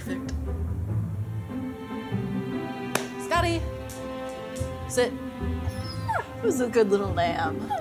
perfect. 0.00 0.32
Scotty, 3.24 3.60
sit. 4.88 5.12
Who's 6.40 6.60
a 6.60 6.68
good 6.68 6.90
little 6.90 7.12
lamb? 7.12 7.79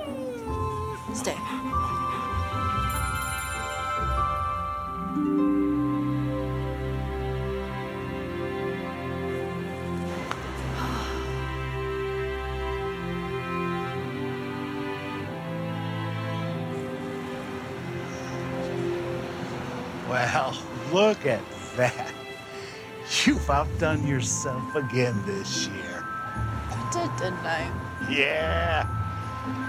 Outdone 23.81 24.05
yourself 24.05 24.75
again 24.75 25.15
this 25.25 25.67
year. 25.67 26.03
I 26.03 26.89
did, 26.91 27.09
didn't 27.17 27.45
I? 27.45 27.71
Yeah. 28.09 28.85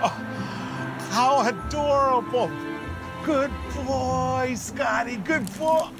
Oh, 0.02 0.08
how 1.12 1.46
adorable. 1.46 2.50
Good 3.22 3.52
boy, 3.86 4.54
Scotty. 4.56 5.14
Good 5.18 5.46
boy. 5.56 5.90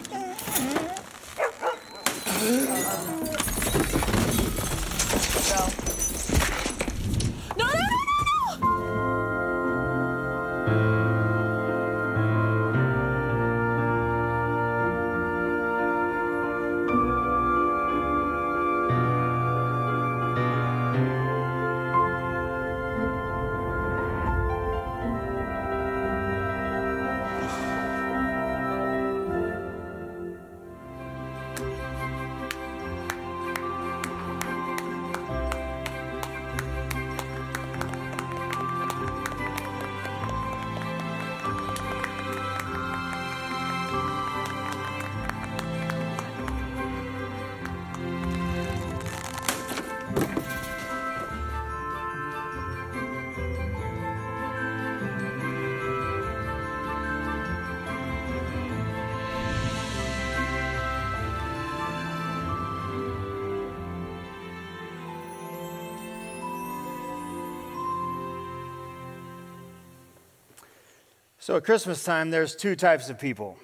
So 71.43 71.57
at 71.57 71.65
Christmas 71.65 72.05
time, 72.05 72.31
there's 72.31 72.55
two 72.55 72.77
types 72.77 73.09
of 73.09 73.19
people. 73.19 73.57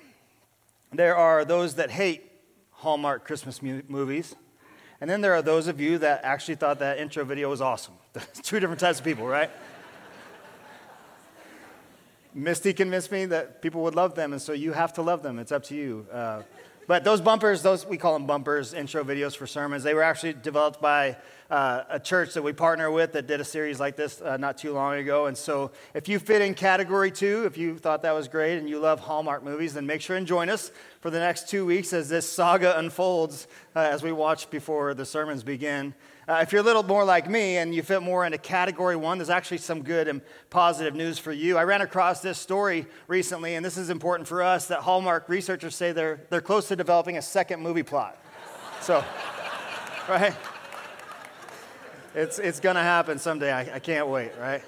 There 0.94 1.14
are 1.14 1.44
those 1.44 1.75
that 1.75 1.91
hate 1.91 2.22
Hallmark 2.70 3.26
Christmas 3.26 3.60
mu- 3.60 3.82
movies, 3.87 4.34
and 4.98 5.10
then 5.10 5.20
there 5.20 5.34
are 5.34 5.42
those 5.42 5.66
of 5.66 5.78
you 5.78 5.98
that 5.98 6.25
actually 6.25 6.54
thought 6.54 6.78
that 6.78 6.97
intro 6.97 7.22
video 7.22 7.50
was 7.50 7.60
awesome. 7.60 7.92
two 8.42 8.60
different 8.60 8.81
types 8.81 8.98
of 8.98 9.04
people, 9.04 9.26
right? 9.26 9.50
Misty 12.32 12.72
convinced 12.72 13.12
me 13.12 13.26
that 13.26 13.60
people 13.60 13.82
would 13.82 13.94
love 13.94 14.14
them, 14.14 14.32
and 14.32 14.41
so 14.41 14.54
you 14.54 14.72
have 14.72 14.94
to 14.94 15.03
love 15.03 15.22
them. 15.22 15.38
It's 15.38 15.53
up 15.53 15.64
to 15.64 15.75
you. 15.75 16.06
Uh, 16.10 16.43
but 16.86 17.04
those 17.04 17.20
bumpers, 17.20 17.62
those 17.62 17.84
we 17.86 17.97
call 17.97 18.12
them 18.12 18.26
bumpers, 18.26 18.72
intro 18.72 19.02
videos 19.04 19.36
for 19.36 19.47
sermons. 19.47 19.82
They 19.82 19.94
were 19.94 20.02
actually 20.02 20.34
developed 20.34 20.80
by 20.80 21.16
uh, 21.50 21.84
a 21.88 22.00
church 22.00 22.34
that 22.34 22.42
we 22.42 22.52
partner 22.52 22.91
with 22.91 23.12
that 23.12 23.26
did 23.26 23.41
a 23.41 23.44
series 23.44 23.78
like 23.78 23.97
this 23.97 24.20
uh, 24.20 24.36
not 24.36 24.58
too 24.58 24.72
long 24.72 24.94
ago. 24.94 25.26
And 25.26 25.36
so, 25.36 25.70
if 25.94 26.08
you 26.08 26.19
fit 26.19 26.42
in 26.42 26.54
category 26.54 27.10
two, 27.10 27.44
if 27.44 27.56
you 27.56 27.78
thought 27.78 28.02
that 28.02 28.12
was 28.12 28.28
great 28.28 28.58
and 28.58 28.69
you 28.69 28.78
love 28.78 29.00
Hallmark 29.00 29.44
movies, 29.44 29.75
then 29.75 29.86
make 29.86 30.00
sure 30.00 30.16
and 30.16 30.26
join 30.26 30.48
us 30.48 30.70
for 31.00 31.10
the 31.10 31.19
next 31.19 31.48
two 31.48 31.66
weeks 31.66 31.92
as 31.92 32.08
this 32.08 32.30
saga 32.30 32.78
unfolds 32.78 33.46
uh, 33.75 33.80
as 33.80 34.02
we 34.02 34.12
watch 34.12 34.50
before 34.50 34.94
the 34.94 35.04
sermons 35.04 35.42
begin. 35.42 35.94
Uh, 36.28 36.41
if 36.42 36.50
you're 36.50 36.60
a 36.60 36.64
little 36.64 36.82
more 36.82 37.04
like 37.04 37.31
me 37.31 37.56
and 37.56 37.72
you 37.72 37.82
fit 37.84 38.03
more 38.03 38.26
into 38.26 38.37
category 38.37 38.97
one, 38.97 39.16
there's 39.16 39.31
actually 39.31 39.59
some 39.59 39.82
good 39.82 40.09
and 40.09 40.20
positive 40.50 40.92
news 40.92 41.20
for 41.20 41.31
you. 41.31 41.56
I 41.56 41.62
ran 41.62 41.82
across 41.82 42.20
this 42.20 42.37
story 42.37 42.87
recently, 43.06 43.54
and 43.54 43.64
this 43.64 43.76
is 43.76 43.91
important 43.91 44.26
for 44.26 44.42
us 44.42 44.66
that 44.66 44.81
Hallmark 44.81 45.28
researchers 45.28 45.76
say 45.76 45.92
they're, 45.92 46.20
they're 46.28 46.41
close 46.41 46.66
to 46.66 46.75
developing 46.75 47.16
a 47.16 47.22
second 47.22 47.60
movie 47.60 47.84
plot. 47.84 48.19
So, 48.81 49.04
right? 50.09 50.34
It's, 52.12 52.41
it's 52.41 52.58
going 52.58 52.76
to 52.76 52.82
happen 52.82 53.20
someday. 53.20 53.53
I, 53.53 53.76
I 53.76 53.78
can't 53.78 54.08
wait, 54.08 54.32
right? 54.41 54.64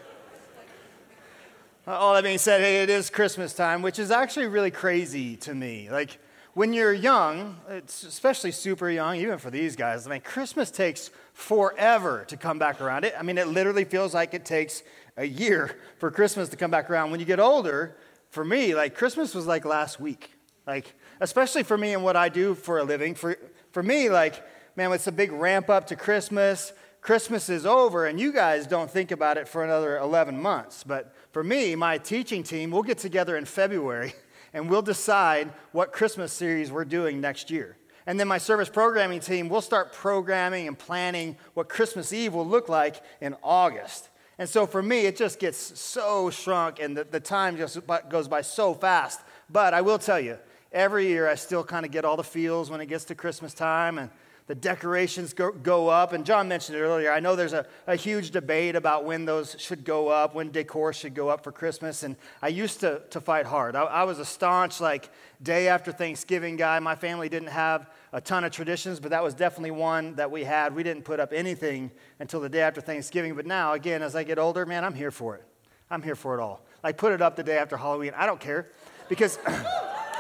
All 1.88 2.14
that 2.14 2.22
being 2.22 2.38
said, 2.38 2.60
hey, 2.60 2.84
it 2.84 2.90
is 2.90 3.10
Christmas 3.10 3.52
time, 3.52 3.82
which 3.82 3.98
is 3.98 4.12
actually 4.12 4.46
really 4.46 4.70
crazy 4.70 5.36
to 5.38 5.54
me. 5.54 5.88
Like, 5.90 6.20
when 6.58 6.72
you're 6.72 6.92
young, 6.92 7.56
especially 7.69 8.50
super 8.50 8.91
young, 8.91 9.14
even 9.14 9.38
for 9.38 9.48
these 9.48 9.76
guys, 9.76 10.08
I 10.08 10.10
mean, 10.10 10.22
Christmas 10.22 10.72
takes 10.72 11.08
forever 11.32 12.24
to 12.26 12.36
come 12.36 12.58
back 12.58 12.80
around. 12.80 13.04
It, 13.04 13.14
I 13.16 13.22
mean, 13.22 13.38
it 13.38 13.46
literally 13.46 13.84
feels 13.84 14.12
like 14.12 14.34
it 14.34 14.44
takes 14.44 14.82
a 15.16 15.24
year 15.24 15.78
for 15.98 16.10
Christmas 16.10 16.48
to 16.48 16.56
come 16.56 16.72
back 16.72 16.91
around. 16.91 17.12
When 17.12 17.20
you 17.20 17.26
get 17.26 17.38
older, 17.38 17.96
for 18.30 18.44
me, 18.44 18.74
like 18.74 18.96
Christmas 18.96 19.36
was 19.36 19.46
like 19.46 19.64
last 19.64 20.00
week. 20.00 20.32
Like, 20.66 20.94
especially 21.20 21.62
for 21.62 21.78
me 21.78 21.94
and 21.94 22.02
what 22.02 22.16
I 22.16 22.28
do 22.28 22.56
for 22.56 22.78
a 22.78 22.82
living. 22.82 23.14
For, 23.14 23.36
for 23.70 23.84
me, 23.84 24.10
like, 24.10 24.44
man, 24.75 24.90
it's 24.90 25.06
a 25.06 25.12
big 25.12 25.30
ramp 25.30 25.70
up 25.70 25.86
to 25.86 25.94
Christmas. 25.94 26.72
Christmas 27.00 27.48
is 27.48 27.66
over, 27.66 28.06
and 28.06 28.19
you 28.19 28.32
guys 28.32 28.66
don't 28.66 28.90
think 28.90 29.12
about 29.12 29.38
it 29.38 29.46
for 29.46 29.62
another 29.62 29.96
11 29.98 30.36
months. 30.42 30.82
But 30.82 31.14
for 31.30 31.44
me, 31.44 31.76
my 31.76 31.98
teaching 31.98 32.42
team, 32.42 32.72
we'll 32.72 32.82
get 32.82 32.98
together 32.98 33.36
in 33.36 33.44
February 33.44 34.12
and 34.58 34.69
we'll 34.69 34.82
decide 34.82 35.52
what 35.70 35.92
Christmas 35.92 36.32
series 36.32 36.72
we're 36.72 36.84
doing 36.84 37.20
next 37.20 37.48
year. 37.48 37.76
And 38.06 38.19
then 38.19 38.26
my 38.26 38.38
service 38.38 38.69
programming 38.69 39.20
team, 39.20 39.48
we'll 39.48 39.60
start 39.60 39.92
programming 39.92 40.66
and 40.66 40.76
planning 40.76 41.36
what 41.54 41.69
Christmas 41.69 42.12
Eve 42.12 42.34
will 42.34 42.46
look 42.46 42.69
like 42.69 43.00
in 43.20 43.36
August. 43.42 44.08
And 44.36 44.48
so 44.48 44.66
for 44.66 44.82
me, 44.82 45.06
it 45.06 45.16
just 45.16 45.38
gets 45.38 45.78
so 45.78 46.28
shrunk 46.30 46.80
and 46.80 46.96
the, 46.96 47.04
the 47.04 47.20
time 47.20 47.56
just 47.56 47.78
goes 48.08 48.26
by 48.26 48.41
so 48.41 48.74
fast. 48.74 49.20
But 49.48 49.74
I 49.74 49.80
will 49.80 49.98
tell 49.98 50.19
you, 50.19 50.38
every 50.72 51.06
year 51.06 51.28
I 51.28 51.36
still 51.36 51.62
kind 51.62 51.86
of 51.86 51.92
get 51.92 52.04
all 52.04 52.16
the 52.16 52.25
feels 52.25 52.69
when 52.69 52.80
it 52.80 52.86
gets 52.86 53.04
to 53.04 53.14
Christmas 53.14 53.54
time 53.54 53.96
and 53.98 54.10
the 54.48 54.54
decorations 54.54 55.34
go, 55.34 55.53
go 55.53 55.88
up. 55.88 56.14
And 56.14 56.25
John 56.25 56.48
mentioned 56.48 56.76
it 56.76 56.81
earlier. 56.81 57.12
I 57.12 57.20
know 57.20 57.36
there's 57.36 57.53
a, 57.53 57.66
a 57.86 57.97
huge 57.97 58.31
debate 58.31 58.76
about 58.76 59.04
when 59.04 59.26
those 59.26 59.54
should 59.59 59.84
go 59.84 60.09
up, 60.09 60.34
when 60.34 60.50
decor 60.50 60.94
should 60.94 61.14
go 61.14 61.28
up 61.28 61.44
for 61.44 61.53
Christmas. 61.53 62.03
And 62.03 62.16
I 62.41 62.48
used 62.48 62.81
to, 62.81 63.03
to 63.10 63.20
fight 63.20 63.44
hard. 63.44 63.76
I, 63.76 63.82
I 63.82 64.04
was 64.04 64.19
a 64.19 64.25
staunch, 64.25 64.81
like, 64.81 65.11
day 65.43 65.69
after 65.69 65.93
Thanksgiving 65.93 66.56
guy. 66.56 66.78
My 66.81 66.94
family 66.94 67.28
didn't 67.28 67.50
have 67.50 67.90
a 68.14 68.22
ton 68.22 68.43
of 68.43 68.50
traditions, 68.50 69.00
but 69.00 69.11
that 69.11 69.22
was 69.22 69.34
definitely 69.34 69.72
one 69.72 70.14
that 70.14 70.31
we 70.31 70.44
had. 70.44 70.75
We 70.75 70.82
didn't 70.82 71.05
put 71.05 71.20
up 71.20 71.34
anything 71.34 71.90
until 72.19 72.40
the 72.40 72.49
day 72.49 72.62
after 72.62 72.81
Thanksgiving. 72.81 73.34
But 73.34 73.44
now, 73.44 73.75
again, 73.75 74.00
as 74.02 74.17
I 74.17 74.25
get 74.25 74.38
older, 74.38 74.64
man, 74.64 74.82
I'm 74.82 74.94
here 74.94 75.11
for 75.11 75.37
it. 75.37 75.44
I'm 75.90 76.02
here 76.02 76.17
for 76.17 76.38
it 76.38 76.40
all. 76.40 76.64
Like, 76.82 76.96
put 76.96 77.12
it 77.12 77.20
up 77.20 77.37
the 77.37 77.43
day 77.43 77.58
after 77.58 77.76
Halloween. 77.76 78.12
I 78.17 78.25
don't 78.25 78.40
care. 78.40 78.69
Because, 79.11 79.38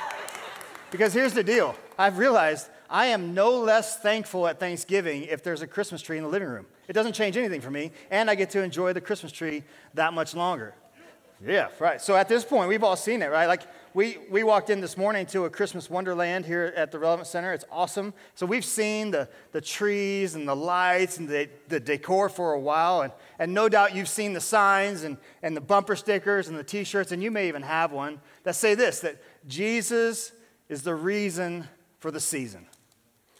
because 0.90 1.14
here's 1.14 1.32
the 1.32 1.42
deal 1.42 1.74
I've 1.98 2.18
realized 2.18 2.68
I 2.90 3.06
am 3.06 3.34
no 3.34 3.50
less 3.60 3.98
thankful 3.98 4.46
at 4.46 4.58
Thanksgiving 4.58 5.24
if 5.24 5.42
there's 5.42 5.62
a 5.62 5.66
Christmas 5.66 6.00
tree 6.00 6.16
in 6.16 6.22
the 6.22 6.28
living 6.28 6.48
room. 6.48 6.66
It 6.88 6.94
doesn't 6.94 7.12
change 7.12 7.36
anything 7.36 7.60
for 7.60 7.70
me, 7.70 7.92
and 8.10 8.30
I 8.30 8.34
get 8.34 8.50
to 8.50 8.62
enjoy 8.62 8.92
the 8.92 9.00
Christmas 9.00 9.30
tree 9.30 9.62
that 9.94 10.14
much 10.14 10.34
longer. 10.34 10.74
Yeah, 11.46 11.68
right. 11.78 12.00
So 12.00 12.16
at 12.16 12.28
this 12.28 12.44
point, 12.44 12.68
we've 12.68 12.82
all 12.82 12.96
seen 12.96 13.22
it, 13.22 13.30
right? 13.30 13.46
Like 13.46 13.62
we, 13.94 14.18
we 14.28 14.42
walked 14.42 14.70
in 14.70 14.80
this 14.80 14.96
morning 14.96 15.24
to 15.26 15.44
a 15.44 15.50
Christmas 15.50 15.88
wonderland 15.88 16.44
here 16.44 16.72
at 16.74 16.90
the 16.90 16.98
Relevant 16.98 17.28
Center. 17.28 17.52
It's 17.52 17.64
awesome. 17.70 18.12
So 18.34 18.44
we've 18.44 18.64
seen 18.64 19.12
the, 19.12 19.28
the 19.52 19.60
trees 19.60 20.34
and 20.34 20.48
the 20.48 20.56
lights 20.56 21.18
and 21.18 21.28
the, 21.28 21.48
the 21.68 21.78
decor 21.78 22.28
for 22.28 22.54
a 22.54 22.60
while. 22.60 23.02
And, 23.02 23.12
and 23.38 23.54
no 23.54 23.68
doubt 23.68 23.94
you've 23.94 24.08
seen 24.08 24.32
the 24.32 24.40
signs 24.40 25.04
and, 25.04 25.16
and 25.40 25.56
the 25.56 25.60
bumper 25.60 25.94
stickers 25.94 26.48
and 26.48 26.58
the 26.58 26.64
t 26.64 26.82
shirts, 26.82 27.12
and 27.12 27.22
you 27.22 27.30
may 27.30 27.46
even 27.46 27.62
have 27.62 27.92
one 27.92 28.20
that 28.42 28.56
say 28.56 28.74
this 28.74 29.00
that 29.00 29.22
Jesus 29.46 30.32
is 30.68 30.82
the 30.82 30.94
reason 30.94 31.68
for 32.00 32.10
the 32.10 32.20
season. 32.20 32.66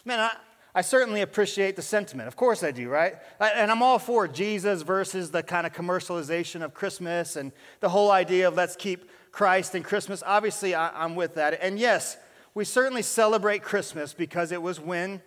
Man, 0.09 0.21
I, 0.21 0.33
I 0.75 0.81
certainly 0.81 1.21
appreciate 1.21 1.77
the 1.77 1.83
sentiment. 1.83 2.29
Of 2.29 2.35
course 2.35 2.65
I 2.65 2.71
do, 2.71 2.89
right? 2.89 3.17
And 3.39 3.71
I'm 3.71 3.83
all 3.83 3.99
for 3.99 4.27
Jesus 4.27 4.81
versus 4.81 5.31
the 5.31 5.43
kind 5.43 5.67
of 5.67 5.75
commercialization 5.75 6.63
of 6.63 6.73
Christmas 6.73 7.37
and 7.37 7.53
the 7.81 7.91
whole 7.91 8.11
idea 8.11 8.49
of 8.49 8.55
let's 8.55 8.75
keep 8.75 9.11
Christ 9.33 9.75
and 9.75 9.85
Christmas. 9.85 10.23
Obviously, 10.25 10.75
I, 10.75 11.05
am 11.05 11.15
with 11.15 11.35
that. 11.35 11.59
And 11.61 11.79
yes, 11.79 12.17
we 12.55 12.65
certainly 12.65 13.03
celebrate 13.03 13.63
Christmas 13.63 14.15
because 14.15 14.51
it 14.51 14.63
was 14.63 14.81
when 14.81 15.21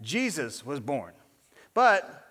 Jesus 0.00 0.64
was 0.64 0.80
born. 0.80 1.12
But 1.74 2.24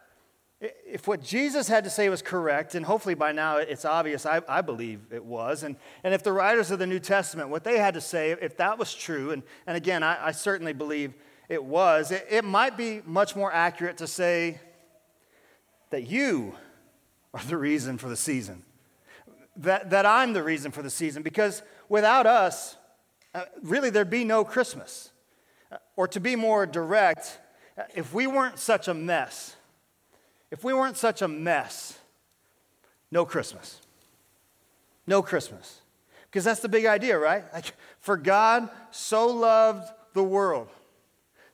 if 0.60 1.08
what 1.08 1.22
Jesus 1.22 1.68
had 1.68 1.84
to 1.84 1.92
say 1.92 2.10
was 2.10 2.24
correct, 2.24 2.74
and 2.74 2.84
hopefully 2.84 3.14
by 3.14 3.32
now 3.32 3.58
it's 3.58 3.86
obvious, 3.86 4.26
I, 4.26 4.42
I, 4.50 4.62
believe 4.62 5.02
it 5.12 5.24
was, 5.24 5.62
and, 5.62 5.76
and 6.04 6.16
if 6.16 6.24
the 6.24 6.34
writers 6.34 6.72
of 6.72 6.80
the 6.80 6.88
New 6.88 7.00
Testament, 7.00 7.50
what 7.50 7.64
they 7.64 7.78
had 7.78 7.94
to 7.94 8.02
say, 8.02 8.32
if 8.32 8.58
that 8.58 8.80
was 8.80 8.92
true, 8.92 9.30
and, 9.30 9.44
and 9.68 9.78
again, 9.78 10.02
I, 10.02 10.28
I 10.28 10.32
certainly 10.32 10.74
believe 10.74 11.14
it 11.52 11.66
was, 11.66 12.12
it, 12.12 12.26
it 12.30 12.46
might 12.46 12.78
be 12.78 13.02
much 13.06 13.36
more 13.36 13.52
accurate 13.52 13.98
to 13.98 14.08
say 14.08 14.58
that 15.90 16.08
you 16.08 16.56
are 17.34 17.44
the 17.44 17.58
reason 17.58 17.98
for 17.98 18.08
the 18.08 18.16
season, 18.16 18.64
that, 19.58 19.90
that 19.90 20.06
I'm 20.06 20.32
the 20.32 20.44
reason 20.44 20.72
for 20.72 20.82
the 20.82 20.90
season, 20.90 21.24
because 21.24 21.62
without 21.90 22.26
us, 22.26 22.78
uh, 23.36 23.44
really 23.62 23.90
there'd 23.90 24.10
be 24.10 24.24
no 24.24 24.46
Christmas. 24.46 25.12
Uh, 25.70 25.76
or 25.98 26.08
to 26.08 26.22
be 26.22 26.38
more 26.38 26.66
direct, 26.66 27.42
uh, 27.78 27.84
if 27.94 28.14
we 28.14 28.28
weren't 28.28 28.58
such 28.58 28.88
a 28.88 28.94
mess, 28.94 29.58
if 30.52 30.64
we 30.64 30.74
weren't 30.74 30.96
such 30.96 31.22
a 31.22 31.28
mess, 31.28 32.00
no 33.12 33.26
Christmas. 33.26 33.82
No 35.06 35.22
Christmas. 35.22 35.82
Because 36.30 36.46
that's 36.46 36.62
the 36.62 36.70
big 36.70 36.86
idea, 36.86 37.20
right? 37.20 37.44
Like, 37.54 37.74
for 38.00 38.16
God 38.16 38.70
so 38.92 39.28
loved 39.28 39.92
the 40.14 40.24
world 40.24 40.70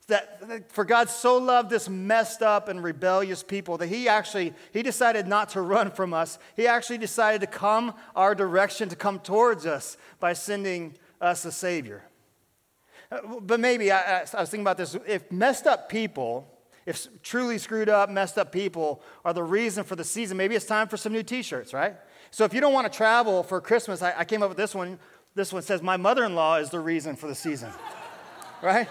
that 0.08 0.72
for 0.72 0.86
God 0.86 1.10
so 1.10 1.38
loved 1.38 1.70
this 1.70 1.90
messed 1.90 2.42
up 2.42 2.70
and 2.70 2.84
rebellious 2.84 3.44
people 3.44 3.78
that 3.78 3.88
he 3.88 4.08
actually 4.08 4.54
he 4.72 4.82
decided 4.82 5.28
not 5.28 5.50
to 5.50 5.62
run 5.62 5.92
from 5.92 6.14
us. 6.14 6.40
He 6.56 6.66
actually 6.68 6.98
decided 6.98 7.42
to 7.42 7.48
come 7.48 7.94
our 8.16 8.34
direction, 8.34 8.90
to 8.90 8.96
come 8.96 9.20
towards 9.20 9.66
us 9.66 9.98
by 10.20 10.34
sending 10.34 10.96
us 11.20 11.44
a 11.46 11.52
savior. 11.52 12.04
Uh, 13.12 13.40
but 13.42 13.60
maybe 13.60 13.92
I, 13.92 14.20
I 14.20 14.22
was 14.22 14.50
thinking 14.50 14.62
about 14.62 14.78
this. 14.78 14.96
If 15.06 15.32
messed 15.32 15.68
up 15.68 15.90
people 15.90 16.48
if 16.88 17.06
truly 17.22 17.58
screwed 17.58 17.90
up, 17.90 18.10
messed 18.10 18.38
up 18.38 18.54
people 18.54 19.04
are 19.26 19.34
the 19.34 19.44
reason 19.44 19.84
for 19.84 19.98
the 19.98 20.06
season, 20.06 20.38
maybe 20.38 20.56
it's 20.56 20.66
time 20.66 20.88
for 20.88 20.96
some 20.96 21.12
new 21.12 21.22
t 21.22 21.42
shirts, 21.42 21.74
right? 21.74 21.98
So 22.32 22.46
if 22.46 22.54
you 22.54 22.62
don't 22.62 22.72
want 22.72 22.92
to 22.92 22.98
travel 22.98 23.44
for 23.44 23.60
Christmas, 23.60 24.02
I, 24.02 24.14
I 24.20 24.26
came 24.26 24.42
up 24.42 24.48
with 24.48 24.58
this 24.58 24.74
one. 24.74 24.98
This 25.36 25.52
one 25.52 25.64
says, 25.64 25.82
My 25.82 25.98
mother 25.98 26.24
in 26.24 26.34
law 26.34 26.56
is 26.56 26.70
the 26.70 26.80
reason 26.80 27.18
for 27.18 27.28
the 27.28 27.36
season, 27.36 27.72
right? 28.62 28.88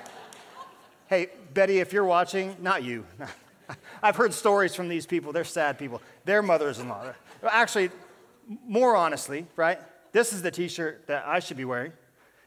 Hey, 1.09 1.29
Betty, 1.55 1.79
if 1.79 1.93
you're 1.93 2.05
watching, 2.05 2.57
not 2.61 2.83
you. 2.83 3.07
I've 4.03 4.17
heard 4.17 4.35
stories 4.35 4.75
from 4.75 4.89
these 4.89 5.07
people. 5.07 5.33
They're 5.33 5.45
sad 5.45 5.79
people. 5.79 6.03
Their 6.25 6.43
mothers 6.43 6.79
in 6.79 6.89
law. 6.89 7.13
Actually, 7.49 7.91
more 8.67 8.97
honestly, 8.97 9.47
right? 9.57 9.79
This 10.13 10.33
is 10.33 10.43
the 10.43 10.51
t 10.51 10.69
shirt 10.69 11.07
that 11.07 11.25
I 11.27 11.39
should 11.39 11.57
be 11.57 11.65
wearing. 11.65 11.93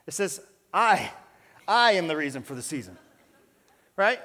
It 0.08 0.14
says, 0.14 0.42
I, 0.74 1.12
I 1.68 1.94
am 1.94 2.08
the 2.08 2.18
reason 2.18 2.42
for 2.42 2.56
the 2.56 2.62
season, 2.62 2.98
right? 3.96 4.20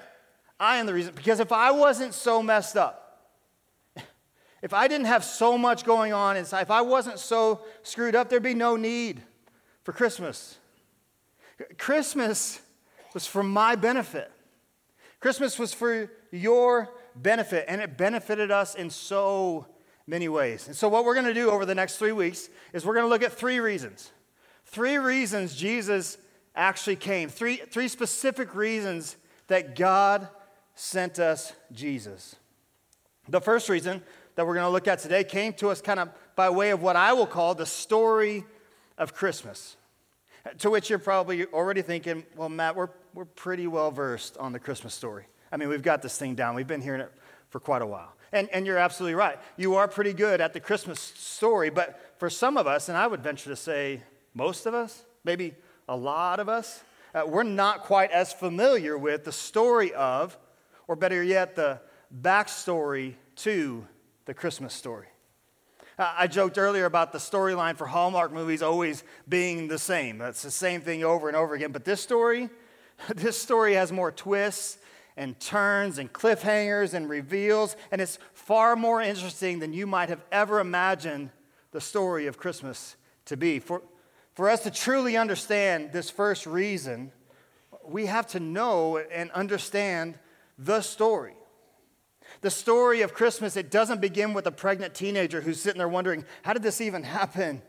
I 0.59 0.77
am 0.77 0.87
the 0.87 0.95
reason. 0.95 1.15
Because 1.15 1.41
if 1.41 1.53
I 1.53 1.71
wasn't 1.71 2.15
so 2.15 2.43
messed 2.43 2.77
up, 2.77 3.01
if 4.63 4.73
I 4.73 4.89
didn't 4.89 5.07
have 5.07 5.23
so 5.23 5.59
much 5.59 5.85
going 5.85 6.13
on 6.13 6.37
inside, 6.37 6.63
if 6.63 6.71
I 6.71 6.81
wasn't 6.81 7.19
so 7.19 7.61
screwed 7.83 8.17
up, 8.17 8.31
there'd 8.31 8.43
be 8.43 8.55
no 8.55 8.77
need 8.77 9.23
for 9.85 9.93
Christmas. 9.93 10.59
Christmas 11.77 12.61
was 13.15 13.27
for 13.27 13.43
my 13.43 13.77
benefit. 13.77 14.31
Christmas 15.21 15.59
was 15.59 15.73
for 15.73 16.11
your 16.31 16.91
benefit, 17.17 17.65
and 17.69 17.81
it 17.81 17.97
benefited 17.97 18.51
us 18.51 18.75
in 18.75 18.91
so 18.91 19.67
many 20.07 20.29
ways. 20.29 20.67
And 20.67 20.77
so, 20.77 20.89
what 20.89 21.05
we're 21.05 21.15
going 21.15 21.27
to 21.27 21.35
do 21.35 21.51
over 21.51 21.65
the 21.65 21.75
next 21.75 21.97
three 21.97 22.13
weeks 22.13 22.51
is 22.73 22.85
we're 22.85 22.95
going 22.95 23.07
to 23.07 23.09
look 23.09 23.23
at 23.23 23.33
three 23.33 23.61
reasons. 23.61 24.11
Three 24.67 24.99
reasons 24.99 25.55
Jesus 25.55 26.19
actually 26.55 26.97
came, 26.97 27.29
three, 27.29 27.57
three 27.57 27.89
specific 27.89 28.55
reasons 28.55 29.17
that 29.47 29.77
God 29.77 30.29
sent 30.75 31.19
us 31.19 31.53
Jesus. 31.73 32.37
The 33.29 33.41
first 33.41 33.69
reason 33.69 34.03
that 34.35 34.47
we're 34.47 34.55
going 34.55 34.67
to 34.67 34.71
look 34.71 34.89
at 34.89 34.99
today 34.99 35.25
came 35.25 35.53
to 35.55 35.69
us 35.69 35.81
kind 35.81 36.01
of 36.01 36.11
by 36.37 36.51
way 36.51 36.71
of 36.71 36.83
what 36.83 36.97
I 36.97 37.13
will 37.13 37.27
call 37.27 37.55
the 37.55 37.67
story 37.67 38.45
of 38.99 39.15
Christmas. 39.15 39.77
To 40.59 40.71
which 40.71 40.91
you're 40.91 40.99
probably 40.99 41.47
already 41.47 41.83
thinking, 41.83 42.25
well, 42.37 42.49
Matt, 42.49 42.77
we're, 42.77 42.91
we're 43.15 43.25
pretty 43.25 43.67
well 43.67 43.91
versed 43.91 44.37
on 44.37 44.53
the 44.53 44.59
Christmas 44.59 44.93
story. 44.93 45.25
I 45.51 45.57
mean, 45.57 45.69
we've 45.69 45.83
got 45.83 46.03
this 46.03 46.19
thing 46.19 46.35
down. 46.35 46.55
We've 46.55 46.67
been 46.67 46.83
hearing 46.83 47.01
it 47.01 47.13
for 47.49 47.61
quite 47.61 47.83
a 47.83 47.87
while. 47.87 48.13
And, 48.33 48.49
and 48.51 48.67
you're 48.67 48.79
absolutely 48.79 49.15
right. 49.15 49.39
You 49.57 49.77
are 49.77 49.89
pretty 49.89 50.13
good 50.13 50.41
at 50.41 50.53
the 50.53 50.61
Christmas 50.61 51.01
story, 51.01 51.71
but 51.71 52.15
for 52.19 52.29
some 52.29 52.57
of 52.57 52.67
us, 52.67 52.89
and 52.89 52.99
I 52.99 53.07
would 53.07 53.23
venture 53.23 53.51
to 53.51 53.57
say 53.57 54.03
most 54.35 54.67
of 54.67 54.75
us, 54.75 55.05
maybe 55.23 55.55
a 55.89 55.97
lot 55.97 56.41
of 56.41 56.49
us, 56.49 56.83
uh, 57.15 57.23
we're 57.27 57.45
not 57.45 57.85
quite 57.85 58.11
as 58.11 58.33
familiar 58.33 58.99
with 58.99 59.25
the 59.25 59.33
story 59.33 59.95
of 59.95 60.37
or 60.89 60.97
better 60.97 61.23
yet, 61.23 61.55
the 61.55 61.81
backstory 62.23 63.15
to 63.37 63.87
the 64.27 64.35
Christmas 64.35 64.75
story. 64.75 65.07
Uh, 65.99 66.13
I 66.17 66.27
joked 66.27 66.59
earlier 66.59 66.87
about 66.87 67.13
the 67.13 67.19
storyline 67.19 67.77
for 67.77 67.87
Hallmark 67.87 68.33
movies 68.33 68.63
always 68.63 69.05
being 69.29 69.69
the 69.69 69.79
same. 69.79 70.19
That's 70.19 70.43
the 70.43 70.51
same 70.51 70.81
thing 70.81 71.05
over 71.05 71.29
and 71.29 71.37
over 71.37 71.55
again. 71.55 71.71
But 71.71 71.85
this 71.85 72.01
story, 72.01 72.51
this 73.15 73.41
story 73.41 73.75
has 73.75 73.93
more 73.93 74.11
twists 74.11 74.79
and 75.17 75.39
turns 75.39 75.99
and 75.99 76.13
cliffhangers 76.13 76.95
and 76.95 77.09
reveals, 77.09 77.77
and 77.93 78.01
it's 78.01 78.19
far 78.33 78.75
more 78.75 79.01
interesting 79.01 79.61
than 79.61 79.73
you 79.73 79.87
might 79.87 80.09
have 80.09 80.25
ever 80.33 80.59
imagined 80.59 81.31
the 81.71 81.81
story 81.81 82.27
of 82.27 82.39
Christmas 82.39 82.97
to 83.27 83.37
be. 83.37 83.61
For, 83.61 83.83
for 84.35 84.51
us 84.51 84.65
to 84.65 84.73
truly 84.73 85.17
understand 85.17 85.93
this 85.93 86.11
first 86.11 86.47
reason, 86.47 87.13
we 87.85 88.07
have 88.07 88.27
to 88.29 88.41
know 88.41 88.99
and 88.99 89.31
understand 89.31 90.19
the 90.59 90.81
story. 90.81 91.35
The 92.45 92.51
story 92.51 93.01
of 93.01 93.15
Christmas, 93.15 93.57
it 93.57 93.71
doesn't 93.71 94.03
begin 94.03 94.35
with 94.35 94.47
a 94.47 94.53
pregnant 94.53 94.93
teenager 94.93 95.41
who's 95.41 95.59
sitting 95.59 95.79
there 95.79 95.89
wondering, 95.89 96.27
how 96.43 96.53
did 96.53 96.63
this 96.63 96.83
even 96.83 97.03
happen? 97.03 97.63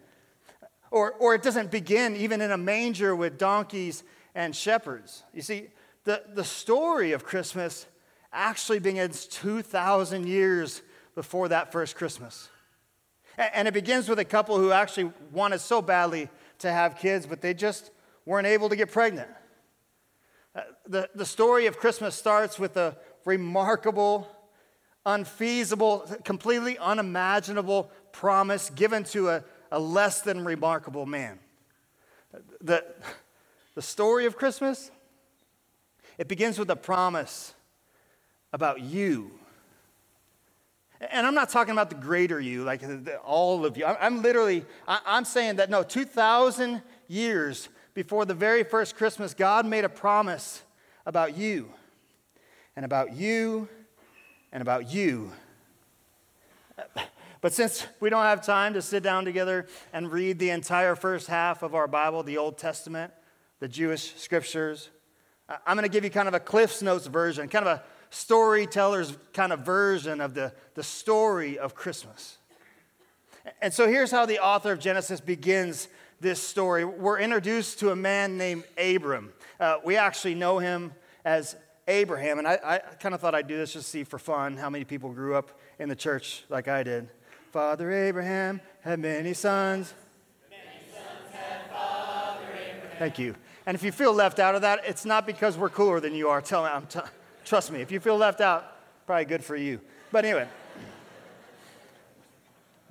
Or, 0.92 1.13
or 1.13 1.33
it 1.33 1.42
doesn't 1.42 1.72
begin 1.72 2.18
even 2.18 2.42
in 2.42 2.51
a 2.51 2.57
manger 2.57 3.16
with 3.16 3.38
donkeys 3.38 4.04
and 4.35 4.54
shepherds. 4.54 5.23
You 5.33 5.44
see, 5.44 5.68
the, 6.04 6.23
the 6.33 6.44
story 6.44 7.14
of 7.14 7.23
Christmas 7.23 7.85
actually 8.33 8.80
begins 8.80 9.28
2,000 9.28 10.28
years 10.28 10.81
before 11.16 11.47
that 11.47 11.71
first 11.71 11.95
Christmas. 11.95 12.50
And 13.38 13.69
it 13.69 13.73
begins 13.73 14.09
with 14.09 14.19
a 14.19 14.26
couple 14.26 14.57
who 14.57 14.73
actually 14.73 15.14
wanted 15.31 15.61
so 15.61 15.81
badly 15.81 16.28
to 16.59 16.69
have 16.69 16.97
kids, 16.97 17.26
but 17.26 17.40
they 17.40 17.54
just 17.54 17.92
weren't 18.26 18.45
able 18.45 18.68
to 18.68 18.76
get 18.76 18.92
pregnant. 18.92 19.30
Uh, 20.54 20.64
the, 20.85 21.09
the 21.16 21.26
story 21.26 21.66
of 21.66 21.78
Christmas 21.78 22.14
starts 22.14 22.59
with 22.59 22.76
a 22.76 22.97
remarkable, 23.23 24.28
unfeasible, 25.06 26.07
completely 26.24 26.78
unimaginable 26.78 27.92
promise 28.12 28.69
given 28.71 29.04
to 29.04 29.30
a, 29.30 29.44
a 29.71 29.80
less 29.80 30.21
than 30.21 30.44
remarkable 30.44 31.06
man. 31.06 31.40
The, 32.62 32.85
the 33.76 33.81
story 33.81 34.26
of 34.26 34.35
Christmas, 34.35 34.92
it 36.18 36.28
begins 36.28 36.57
with 36.57 36.69
a 36.69 36.76
promise 36.76 37.54
about 38.54 38.81
you. 38.81 39.31
And 41.12 41.28
I'm 41.28 41.35
not 41.35 41.50
talking 41.50 41.74
about 41.74 41.90
the 41.90 41.95
greater 41.95 42.40
you, 42.40 42.64
like 42.64 42.81
all 43.24 43.66
of 43.66 43.78
you. 43.78 43.85
I'm, 43.85 44.21
literally, 44.21 44.66
I'm 44.88 45.26
saying 45.26 45.57
that 45.57 45.69
no, 45.69 45.83
2,000 45.83 46.81
years 47.07 47.69
before 47.94 48.26
the 48.26 48.33
very 48.33 48.64
first 48.64 48.95
Christmas, 48.95 49.33
God 49.33 49.66
made 49.66 49.83
a 49.83 49.90
promise 49.90 50.64
about 51.06 51.38
you, 51.38 51.69
and 52.76 52.83
about 52.83 53.14
you, 53.14 53.69
and 54.56 54.62
about 54.62 54.90
you. 54.90 55.33
But 57.42 57.52
since 57.52 57.85
we 58.00 58.09
don't 58.09 58.24
have 58.24 58.42
time 58.42 58.74
to 58.76 58.81
sit 58.81 59.04
down 59.04 59.26
together 59.26 59.68
and 59.92 60.09
read 60.09 60.40
the 60.40 60.50
entire 60.50 60.95
first 60.95 61.28
half 61.28 61.62
of 61.62 61.76
our 61.76 61.90
Bible, 61.90 62.24
the 62.24 62.38
Old 62.38 62.57
Testament, 62.57 63.12
the 63.59 63.68
Jewish 63.68 64.16
scriptures, 64.16 64.90
I'm 65.68 65.76
going 65.76 65.83
to 65.83 65.92
give 65.92 66.06
you 66.06 66.09
kind 66.09 66.30
of 66.30 66.33
a 66.33 66.40
Cliff's 66.40 66.81
Notes 66.81 67.06
version, 67.06 67.50
kind 67.50 67.68
of 67.68 67.80
a 67.80 67.83
storyteller's 68.12 69.18
kind 69.33 69.52
of 69.52 69.59
version 69.59 70.21
of 70.21 70.33
the, 70.33 70.54
the 70.76 70.83
story 70.83 71.59
of 71.59 71.76
Christmas. 71.76 72.38
And 73.62 73.74
so 73.74 73.90
here's 73.90 74.09
how 74.09 74.26
the 74.26 74.40
author 74.40 74.71
of 74.71 74.80
Genesis 74.80 75.19
begins 75.19 75.90
this 76.21 76.42
story, 76.42 76.85
we're 76.85 77.19
introduced 77.19 77.80
to 77.80 77.92
a 77.92 77.95
man 77.95 78.38
named 78.38 78.64
Abram. 78.78 79.33
Uh, 79.59 79.80
we 79.83 79.97
actually 79.97 80.33
know 80.33 80.59
him 80.59 80.94
as 81.26 81.57
Abraham, 81.87 82.39
and 82.39 82.47
I, 82.47 82.59
I 82.63 82.77
kind 82.99 83.13
of 83.13 83.21
thought 83.21 83.35
I'd 83.35 83.47
do 83.47 83.57
this 83.57 83.73
just 83.73 83.85
to 83.85 83.92
see 83.92 84.04
for 84.04 84.18
fun 84.18 84.57
how 84.57 84.69
many 84.69 84.85
people 84.85 85.11
grew 85.11 85.35
up 85.35 85.51
in 85.77 85.87
the 85.87 85.95
church 85.95 86.44
like 86.49 86.68
I 86.68 86.83
did. 86.83 87.09
Father 87.51 87.92
Abraham 87.92 88.59
had 88.81 88.99
many 88.99 89.33
sons. 89.33 89.94
Many 90.49 90.61
sons 90.92 91.69
Father 91.71 92.39
Abraham. 92.54 92.97
Thank 92.97 93.19
you. 93.19 93.35
And 93.65 93.75
if 93.75 93.83
you 93.83 93.92
feel 93.92 94.13
left 94.13 94.39
out 94.39 94.56
of 94.56 94.61
that, 94.61 94.81
it's 94.85 95.06
not 95.06 95.25
because 95.25 95.57
we're 95.57 95.69
cooler 95.69 95.99
than 95.99 96.13
you 96.13 96.30
are. 96.30 96.42
Tell 96.42 96.63
me, 96.63 96.69
I'm 96.69 96.87
t- 96.87 96.99
trust 97.45 97.71
me. 97.71 97.81
If 97.81 97.92
you 97.92 97.99
feel 97.99 98.18
left 98.18 98.42
out, 98.42 98.65
probably 99.06 99.25
good 99.25 99.44
for 99.44 99.56
you. 99.56 99.80
But 100.11 100.25
anyway. 100.25 100.47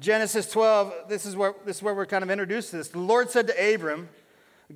Genesis 0.01 0.51
12, 0.51 1.09
this 1.09 1.25
is, 1.25 1.37
where, 1.37 1.55
this 1.65 1.77
is 1.77 1.83
where 1.83 1.95
we're 1.95 2.07
kind 2.07 2.25
of 2.25 2.31
introduced 2.31 2.71
to 2.71 2.77
this. 2.77 2.89
The 2.89 2.99
Lord 2.99 3.31
said 3.31 3.47
to 3.47 3.75
Abram, 3.75 4.09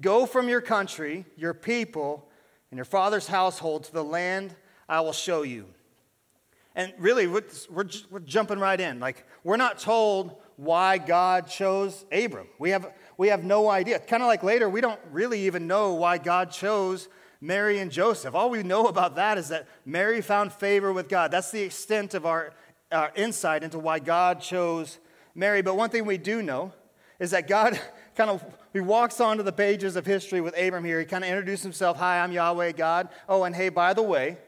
Go 0.00 0.26
from 0.26 0.48
your 0.48 0.60
country, 0.60 1.24
your 1.36 1.54
people, 1.54 2.28
and 2.70 2.78
your 2.78 2.84
father's 2.84 3.26
household 3.26 3.84
to 3.84 3.92
the 3.92 4.04
land 4.04 4.54
I 4.88 5.00
will 5.00 5.12
show 5.12 5.42
you. 5.42 5.66
And 6.74 6.92
really, 6.98 7.26
we're, 7.26 7.44
we're, 7.70 7.88
we're 8.10 8.20
jumping 8.20 8.58
right 8.58 8.80
in. 8.80 9.00
Like, 9.00 9.26
we're 9.42 9.56
not 9.56 9.78
told 9.78 10.36
why 10.56 10.98
God 10.98 11.48
chose 11.48 12.04
Abram. 12.12 12.46
We 12.58 12.70
have, 12.70 12.92
we 13.16 13.28
have 13.28 13.44
no 13.44 13.68
idea. 13.68 13.98
Kind 13.98 14.22
of 14.22 14.28
like 14.28 14.42
later, 14.42 14.68
we 14.68 14.80
don't 14.80 15.00
really 15.10 15.46
even 15.46 15.66
know 15.66 15.94
why 15.94 16.18
God 16.18 16.50
chose 16.50 17.08
Mary 17.40 17.78
and 17.78 17.90
Joseph. 17.90 18.34
All 18.34 18.50
we 18.50 18.62
know 18.62 18.86
about 18.86 19.16
that 19.16 19.38
is 19.38 19.48
that 19.48 19.68
Mary 19.84 20.20
found 20.20 20.52
favor 20.52 20.92
with 20.92 21.08
God. 21.08 21.30
That's 21.30 21.50
the 21.50 21.62
extent 21.62 22.14
of 22.14 22.26
our, 22.26 22.52
our 22.90 23.12
insight 23.14 23.62
into 23.62 23.78
why 23.78 23.98
God 23.98 24.40
chose 24.40 24.98
Mary. 25.34 25.62
But 25.62 25.76
one 25.76 25.90
thing 25.90 26.04
we 26.04 26.18
do 26.18 26.42
know 26.42 26.72
is 27.18 27.30
that 27.30 27.48
God 27.48 27.80
kind 28.16 28.30
of 28.30 28.44
he 28.78 28.82
walks 28.82 29.20
onto 29.20 29.42
the 29.42 29.50
pages 29.50 29.96
of 29.96 30.06
history 30.06 30.40
with 30.40 30.56
Abram 30.56 30.84
here. 30.84 31.00
He 31.00 31.04
kind 31.04 31.24
of 31.24 31.30
introduces 31.30 31.64
himself, 31.64 31.96
"Hi, 31.96 32.20
I'm 32.20 32.30
Yahweh 32.30 32.72
God." 32.72 33.08
Oh, 33.28 33.42
and 33.42 33.52
hey, 33.52 33.70
by 33.70 33.92
the 33.92 34.04
way, 34.04 34.38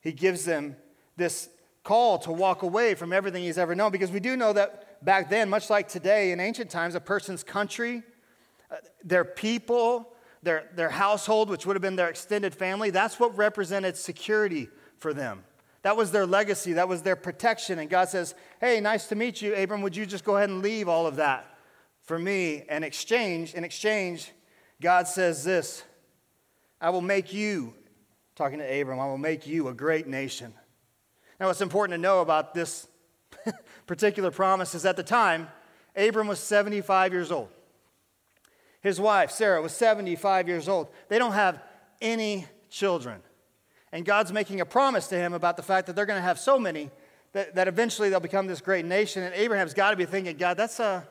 he 0.00 0.12
gives 0.12 0.44
them 0.44 0.76
this 1.16 1.48
call 1.82 2.18
to 2.18 2.30
walk 2.30 2.62
away 2.62 2.94
from 2.94 3.12
everything 3.12 3.42
he's 3.42 3.58
ever 3.58 3.74
known 3.74 3.90
because 3.90 4.12
we 4.12 4.20
do 4.20 4.36
know 4.36 4.52
that 4.52 5.04
back 5.04 5.28
then, 5.28 5.50
much 5.50 5.70
like 5.70 5.88
today 5.88 6.30
in 6.30 6.38
ancient 6.38 6.70
times, 6.70 6.94
a 6.94 7.00
person's 7.00 7.42
country, 7.42 8.04
uh, 8.70 8.76
their 9.02 9.24
people, 9.24 10.12
their, 10.44 10.70
their 10.76 10.90
household, 10.90 11.50
which 11.50 11.66
would 11.66 11.74
have 11.74 11.82
been 11.82 11.96
their 11.96 12.08
extended 12.08 12.54
family, 12.54 12.90
that's 12.90 13.18
what 13.18 13.36
represented 13.36 13.96
security 13.96 14.68
for 14.98 15.12
them. 15.12 15.42
That 15.82 15.96
was 15.96 16.12
their 16.12 16.26
legacy, 16.26 16.74
that 16.74 16.88
was 16.88 17.02
their 17.02 17.16
protection. 17.16 17.80
And 17.80 17.90
God 17.90 18.08
says, 18.08 18.36
Hey, 18.60 18.78
nice 18.80 19.08
to 19.08 19.16
meet 19.16 19.42
you, 19.42 19.52
Abram. 19.56 19.82
Would 19.82 19.96
you 19.96 20.06
just 20.06 20.24
go 20.24 20.36
ahead 20.36 20.48
and 20.48 20.62
leave 20.62 20.88
all 20.88 21.08
of 21.08 21.16
that 21.16 21.53
for 22.04 22.18
me? 22.18 22.64
And 22.68 22.84
exchange, 22.84 23.54
in 23.54 23.64
exchange, 23.64 24.30
God 24.80 25.08
says 25.08 25.44
this 25.44 25.84
I 26.80 26.90
will 26.90 27.00
make 27.00 27.32
you, 27.32 27.74
talking 28.36 28.58
to 28.58 28.80
Abram, 28.80 29.00
I 29.00 29.06
will 29.06 29.18
make 29.18 29.46
you 29.46 29.68
a 29.68 29.74
great 29.74 30.06
nation. 30.06 30.54
Now, 31.40 31.48
what's 31.48 31.60
important 31.60 31.94
to 31.94 32.00
know 32.00 32.20
about 32.20 32.54
this 32.54 32.86
particular 33.86 34.30
promise 34.30 34.74
is 34.74 34.84
at 34.84 34.96
the 34.96 35.02
time, 35.02 35.48
Abram 35.96 36.26
was 36.26 36.38
75 36.40 37.12
years 37.12 37.32
old. 37.32 37.48
His 38.80 39.00
wife, 39.00 39.30
Sarah, 39.30 39.62
was 39.62 39.72
75 39.72 40.46
years 40.46 40.68
old. 40.68 40.88
They 41.08 41.18
don't 41.18 41.32
have 41.32 41.60
any 42.00 42.46
children. 42.68 43.22
And 43.92 44.04
God's 44.04 44.32
making 44.32 44.60
a 44.60 44.66
promise 44.66 45.06
to 45.08 45.16
him 45.16 45.32
about 45.32 45.56
the 45.56 45.62
fact 45.62 45.86
that 45.86 45.96
they're 45.96 46.06
going 46.06 46.18
to 46.18 46.22
have 46.22 46.38
so 46.38 46.58
many 46.58 46.90
that, 47.32 47.54
that 47.54 47.68
eventually 47.68 48.10
they'll 48.10 48.20
become 48.20 48.46
this 48.46 48.60
great 48.60 48.84
nation. 48.84 49.22
And 49.22 49.34
Abraham's 49.34 49.72
got 49.72 49.92
to 49.92 49.96
be 49.96 50.04
thinking, 50.04 50.36
God, 50.36 50.56
that's 50.56 50.80
a, 50.80 51.06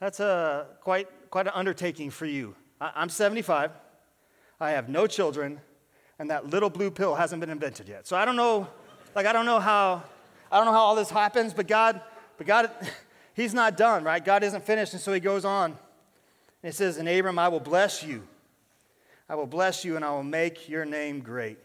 that's 0.00 0.18
a 0.18 0.66
quite, 0.80 1.08
quite 1.30 1.46
an 1.46 1.52
undertaking 1.54 2.10
for 2.10 2.26
you. 2.26 2.56
I, 2.80 2.90
I'm 2.96 3.08
75, 3.08 3.70
I 4.58 4.70
have 4.72 4.88
no 4.88 5.06
children, 5.06 5.60
and 6.18 6.30
that 6.30 6.48
little 6.48 6.70
blue 6.70 6.90
pill 6.90 7.14
hasn't 7.14 7.40
been 7.40 7.50
invented 7.50 7.88
yet. 7.88 8.06
So 8.06 8.16
I 8.16 8.24
don't 8.24 8.36
know, 8.36 8.66
like, 9.14 9.26
I 9.26 9.32
don't 9.32 9.46
know 9.46 9.60
how, 9.60 10.02
I 10.50 10.56
don't 10.56 10.66
know 10.66 10.72
how 10.72 10.80
all 10.80 10.96
this 10.96 11.10
happens, 11.10 11.54
but 11.54 11.68
God, 11.68 12.00
but 12.36 12.46
God, 12.46 12.70
He's 13.34 13.54
not 13.54 13.76
done, 13.76 14.02
right? 14.02 14.22
God 14.22 14.42
isn't 14.42 14.64
finished, 14.64 14.92
and 14.92 15.00
so 15.00 15.12
He 15.12 15.20
goes 15.20 15.44
on. 15.44 15.78
And 16.62 16.70
it 16.70 16.74
says, 16.74 16.96
And 16.96 17.08
Abram, 17.08 17.38
I 17.38 17.48
will 17.48 17.60
bless 17.60 18.02
you. 18.02 18.26
I 19.30 19.36
will 19.36 19.46
bless 19.46 19.84
you 19.84 19.94
and 19.94 20.04
I 20.04 20.10
will 20.10 20.24
make 20.24 20.68
your 20.68 20.84
name 20.84 21.20
great. 21.20 21.56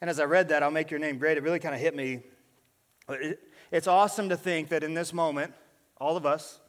And 0.00 0.08
as 0.08 0.20
I 0.20 0.24
read 0.24 0.48
that, 0.50 0.62
I'll 0.62 0.70
make 0.70 0.90
your 0.90 1.00
name 1.00 1.18
great, 1.18 1.36
it 1.36 1.42
really 1.42 1.58
kind 1.58 1.74
of 1.74 1.80
hit 1.80 1.96
me. 1.96 2.22
It's 3.72 3.88
awesome 3.88 4.28
to 4.28 4.36
think 4.36 4.68
that 4.68 4.84
in 4.84 4.94
this 4.94 5.12
moment, 5.12 5.52
all 5.98 6.16
of 6.16 6.24
us, 6.24 6.60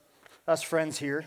us 0.48 0.62
friends 0.62 1.00
here, 1.00 1.26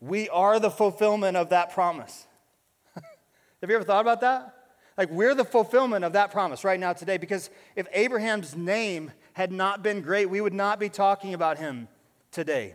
we 0.00 0.28
are 0.28 0.58
the 0.58 0.70
fulfillment 0.70 1.36
of 1.36 1.50
that 1.50 1.72
promise. 1.72 2.26
Have 2.94 3.68
you 3.68 3.74
ever 3.74 3.84
thought 3.84 4.00
about 4.00 4.20
that? 4.22 4.54
Like, 4.96 5.10
we're 5.10 5.34
the 5.34 5.44
fulfillment 5.44 6.04
of 6.04 6.12
that 6.12 6.30
promise 6.30 6.62
right 6.62 6.78
now 6.78 6.92
today 6.92 7.16
because 7.16 7.48
if 7.74 7.86
Abraham's 7.92 8.54
name 8.54 9.12
had 9.32 9.50
not 9.50 9.82
been 9.82 10.02
great, 10.02 10.28
we 10.28 10.42
would 10.42 10.52
not 10.52 10.78
be 10.78 10.88
talking 10.90 11.32
about 11.32 11.56
him 11.56 11.88
today. 12.30 12.74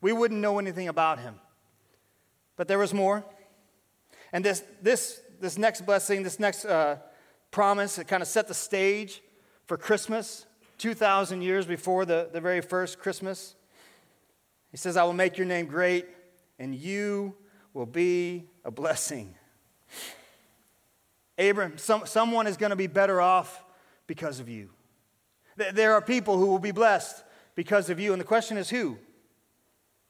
We 0.00 0.12
wouldn't 0.12 0.40
know 0.40 0.60
anything 0.60 0.86
about 0.86 1.18
him. 1.18 1.34
But 2.56 2.68
there 2.68 2.78
was 2.78 2.94
more. 2.94 3.24
And 4.32 4.44
this, 4.44 4.62
this, 4.80 5.20
this 5.40 5.58
next 5.58 5.84
blessing, 5.84 6.22
this 6.22 6.38
next 6.38 6.64
uh, 6.64 6.98
promise, 7.50 7.98
it 7.98 8.06
kind 8.06 8.22
of 8.22 8.28
set 8.28 8.46
the 8.46 8.54
stage 8.54 9.20
for 9.66 9.76
Christmas 9.76 10.46
2,000 10.78 11.42
years 11.42 11.66
before 11.66 12.04
the, 12.04 12.28
the 12.32 12.40
very 12.40 12.60
first 12.60 13.00
Christmas. 13.00 13.55
He 14.76 14.78
says, 14.78 14.98
I 14.98 15.04
will 15.04 15.14
make 15.14 15.38
your 15.38 15.46
name 15.46 15.64
great, 15.64 16.04
and 16.58 16.74
you 16.74 17.34
will 17.72 17.86
be 17.86 18.44
a 18.62 18.70
blessing. 18.70 19.34
Abram, 21.38 21.78
some, 21.78 22.04
someone 22.04 22.46
is 22.46 22.58
going 22.58 22.68
to 22.68 22.76
be 22.76 22.86
better 22.86 23.18
off 23.18 23.64
because 24.06 24.38
of 24.38 24.50
you. 24.50 24.68
There 25.56 25.94
are 25.94 26.02
people 26.02 26.36
who 26.36 26.48
will 26.48 26.58
be 26.58 26.72
blessed 26.72 27.24
because 27.54 27.88
of 27.88 27.98
you, 27.98 28.12
and 28.12 28.20
the 28.20 28.26
question 28.26 28.58
is 28.58 28.68
who? 28.68 28.98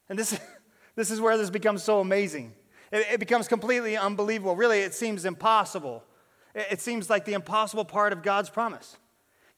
And 0.09 0.19
this, 0.19 0.37
this 0.97 1.13
is 1.13 1.21
where 1.21 1.39
this 1.39 1.49
becomes 1.49 1.85
so 1.85 2.01
amazing. 2.01 2.53
It, 2.91 3.07
it 3.13 3.21
becomes 3.21 3.47
completely 3.47 3.97
unbelievable. 3.97 4.57
Really, 4.57 4.81
it 4.81 4.95
seems 4.95 5.25
impossible. 5.25 6.03
It, 6.57 6.67
it 6.73 6.81
seems 6.81 7.09
like 7.09 7.25
the 7.25 7.35
impossible 7.35 7.85
part 7.85 8.13
of 8.13 8.21
God's 8.21 8.51
promise. 8.51 8.97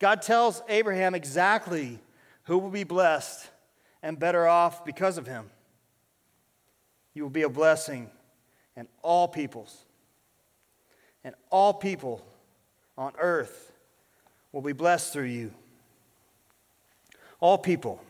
God 0.01 0.21
tells 0.21 0.63
Abraham 0.69 1.15
exactly 1.15 1.99
who 2.43 2.59
will 2.59 2.69
be 2.69 2.85
blessed 2.85 3.49
and 4.03 4.19
better 4.19 4.47
off 4.47 4.85
because 4.85 5.19
of 5.19 5.27
him. 5.27 5.51
You 7.15 7.23
will 7.23 7.31
be 7.31 7.43
a 7.43 7.49
blessing, 7.49 8.11
and 8.77 8.87
all 9.03 9.29
peoples, 9.29 9.85
and 11.25 11.35
all 11.51 11.75
people 11.75 12.25
on 12.97 13.13
earth 13.19 13.73
will 14.53 14.63
be 14.63 14.73
blessed 14.73 15.13
through 15.13 15.25
you. 15.25 15.53
All 17.41 17.59
people. 17.59 18.01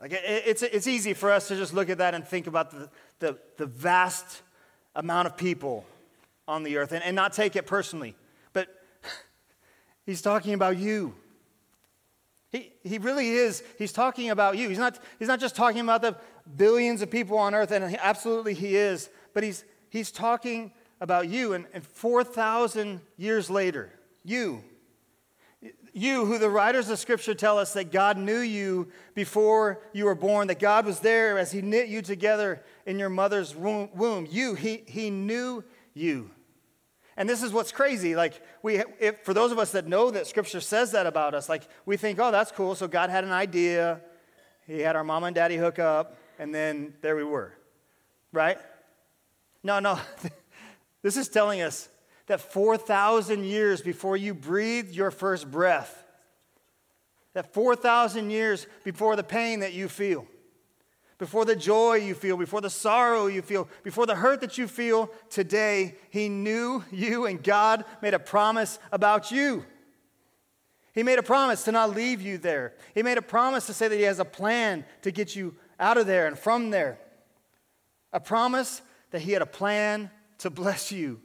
Like 0.00 0.12
it's, 0.12 0.62
it's 0.62 0.86
easy 0.86 1.14
for 1.14 1.30
us 1.32 1.48
to 1.48 1.56
just 1.56 1.72
look 1.72 1.88
at 1.88 1.98
that 1.98 2.14
and 2.14 2.26
think 2.26 2.46
about 2.46 2.70
the, 2.70 2.90
the, 3.18 3.38
the 3.56 3.66
vast 3.66 4.42
amount 4.94 5.26
of 5.26 5.36
people 5.36 5.84
on 6.46 6.62
the 6.62 6.76
earth 6.76 6.92
and, 6.92 7.02
and 7.02 7.16
not 7.16 7.32
take 7.32 7.56
it 7.56 7.66
personally. 7.66 8.14
But 8.52 8.68
he's 10.06 10.20
talking 10.20 10.54
about 10.54 10.76
you. 10.76 11.14
He, 12.52 12.72
he 12.82 12.98
really 12.98 13.30
is. 13.30 13.62
He's 13.78 13.92
talking 13.92 14.30
about 14.30 14.56
you. 14.56 14.68
He's 14.68 14.78
not, 14.78 14.98
he's 15.18 15.28
not 15.28 15.40
just 15.40 15.56
talking 15.56 15.80
about 15.80 16.02
the 16.02 16.16
billions 16.56 17.02
of 17.02 17.10
people 17.10 17.38
on 17.38 17.54
earth, 17.54 17.70
and 17.70 17.96
absolutely 18.00 18.54
he 18.54 18.76
is, 18.76 19.10
but 19.34 19.42
he's, 19.42 19.64
he's 19.90 20.10
talking 20.10 20.72
about 21.00 21.28
you. 21.28 21.54
And, 21.54 21.66
and 21.72 21.84
4,000 21.84 23.00
years 23.16 23.50
later, 23.50 23.92
you, 24.24 24.62
you, 25.92 26.24
who 26.24 26.38
the 26.38 26.50
writers 26.50 26.88
of 26.88 26.98
Scripture 26.98 27.34
tell 27.34 27.58
us 27.58 27.72
that 27.72 27.90
God 27.90 28.16
knew 28.16 28.38
you 28.38 28.88
before 29.14 29.80
you 29.92 30.04
were 30.04 30.14
born, 30.14 30.48
that 30.48 30.58
God 30.58 30.86
was 30.86 31.00
there 31.00 31.38
as 31.38 31.50
He 31.50 31.62
knit 31.62 31.88
you 31.88 32.02
together 32.02 32.62
in 32.84 32.98
your 32.98 33.08
mother's 33.08 33.56
womb. 33.56 34.26
You, 34.30 34.54
He, 34.54 34.84
he 34.86 35.10
knew 35.10 35.64
you. 35.94 36.30
And 37.16 37.28
this 37.28 37.42
is 37.42 37.52
what's 37.52 37.72
crazy. 37.72 38.14
Like, 38.14 38.42
we, 38.62 38.82
if, 39.00 39.22
for 39.22 39.32
those 39.32 39.50
of 39.50 39.58
us 39.58 39.72
that 39.72 39.86
know 39.86 40.10
that 40.10 40.26
Scripture 40.26 40.60
says 40.60 40.92
that 40.92 41.06
about 41.06 41.34
us, 41.34 41.48
like, 41.48 41.62
we 41.86 41.96
think, 41.96 42.18
oh, 42.18 42.30
that's 42.30 42.52
cool. 42.52 42.74
So 42.74 42.86
God 42.86 43.08
had 43.08 43.24
an 43.24 43.32
idea. 43.32 44.00
He 44.66 44.80
had 44.80 44.96
our 44.96 45.04
mom 45.04 45.24
and 45.24 45.34
daddy 45.34 45.56
hook 45.56 45.78
up, 45.78 46.18
and 46.38 46.54
then 46.54 46.94
there 47.00 47.16
we 47.16 47.24
were. 47.24 47.52
Right? 48.32 48.58
No, 49.62 49.78
no. 49.78 49.98
this 51.02 51.16
is 51.16 51.28
telling 51.28 51.62
us 51.62 51.88
that 52.26 52.40
4,000 52.40 53.44
years 53.44 53.80
before 53.80 54.16
you 54.16 54.34
breathed 54.34 54.94
your 54.94 55.10
first 55.10 55.50
breath, 55.50 56.04
that 57.32 57.54
4,000 57.54 58.30
years 58.30 58.66
before 58.84 59.16
the 59.16 59.22
pain 59.22 59.60
that 59.60 59.72
you 59.72 59.88
feel, 59.88 60.26
before 61.18 61.44
the 61.44 61.56
joy 61.56 61.94
you 61.94 62.14
feel, 62.14 62.36
before 62.36 62.60
the 62.60 62.70
sorrow 62.70 63.26
you 63.26 63.42
feel, 63.42 63.68
before 63.82 64.06
the 64.06 64.14
hurt 64.14 64.40
that 64.42 64.58
you 64.58 64.68
feel 64.68 65.10
today, 65.30 65.96
He 66.10 66.28
knew 66.28 66.84
you 66.90 67.26
and 67.26 67.42
God 67.42 67.84
made 68.02 68.14
a 68.14 68.18
promise 68.18 68.78
about 68.92 69.30
you. 69.30 69.64
He 70.92 71.02
made 71.02 71.18
a 71.18 71.22
promise 71.22 71.64
to 71.64 71.72
not 71.72 71.94
leave 71.94 72.22
you 72.22 72.38
there. 72.38 72.74
He 72.94 73.02
made 73.02 73.18
a 73.18 73.22
promise 73.22 73.66
to 73.66 73.74
say 73.74 73.88
that 73.88 73.96
He 73.96 74.02
has 74.02 74.18
a 74.18 74.24
plan 74.24 74.84
to 75.02 75.10
get 75.10 75.34
you 75.34 75.54
out 75.78 75.98
of 75.98 76.06
there 76.06 76.26
and 76.26 76.38
from 76.38 76.70
there. 76.70 76.98
A 78.12 78.20
promise 78.20 78.82
that 79.10 79.20
He 79.22 79.32
had 79.32 79.42
a 79.42 79.46
plan 79.46 80.10
to 80.38 80.50
bless 80.50 80.92
you. 80.92 81.20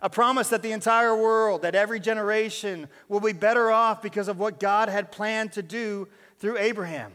A 0.00 0.08
promise 0.08 0.48
that 0.48 0.62
the 0.62 0.72
entire 0.72 1.14
world, 1.14 1.60
that 1.60 1.74
every 1.74 2.00
generation 2.00 2.88
will 3.06 3.20
be 3.20 3.34
better 3.34 3.70
off 3.70 4.00
because 4.00 4.28
of 4.28 4.38
what 4.38 4.58
God 4.58 4.88
had 4.88 5.12
planned 5.12 5.52
to 5.52 5.62
do 5.62 6.08
through 6.38 6.56
Abraham. 6.56 7.12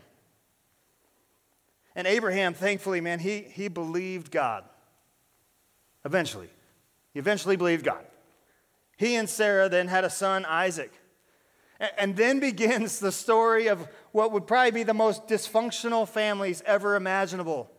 And 1.95 2.07
Abraham, 2.07 2.53
thankfully, 2.53 3.01
man, 3.01 3.19
he, 3.19 3.41
he 3.41 3.67
believed 3.67 4.31
God. 4.31 4.63
Eventually. 6.05 6.49
He 7.13 7.19
eventually 7.19 7.55
believed 7.55 7.85
God. 7.85 8.03
He 8.97 9.15
and 9.15 9.29
Sarah 9.29 9.69
then 9.69 9.87
had 9.87 10.03
a 10.03 10.09
son, 10.09 10.45
Isaac. 10.45 10.91
And 11.97 12.15
then 12.15 12.39
begins 12.41 12.99
the 12.99 13.11
story 13.11 13.67
of 13.67 13.87
what 14.11 14.31
would 14.31 14.47
probably 14.47 14.71
be 14.71 14.83
the 14.83 14.93
most 14.93 15.27
dysfunctional 15.27 16.07
families 16.07 16.61
ever 16.65 16.95
imaginable 16.95 17.69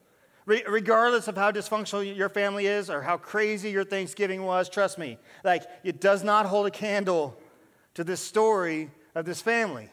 Re- 0.46 0.64
regardless 0.68 1.26
of 1.26 1.36
how 1.36 1.50
dysfunctional 1.50 2.14
your 2.14 2.28
family 2.28 2.66
is 2.66 2.90
or 2.90 3.00
how 3.00 3.16
crazy 3.16 3.70
your 3.70 3.84
Thanksgiving 3.84 4.44
was, 4.44 4.68
trust 4.68 4.98
me, 4.98 5.18
like 5.42 5.64
it 5.82 6.00
does 6.00 6.22
not 6.22 6.46
hold 6.46 6.66
a 6.66 6.70
candle 6.70 7.38
to 7.94 8.04
this 8.04 8.20
story 8.20 8.90
of 9.14 9.24
this 9.24 9.40
family. 9.40 9.88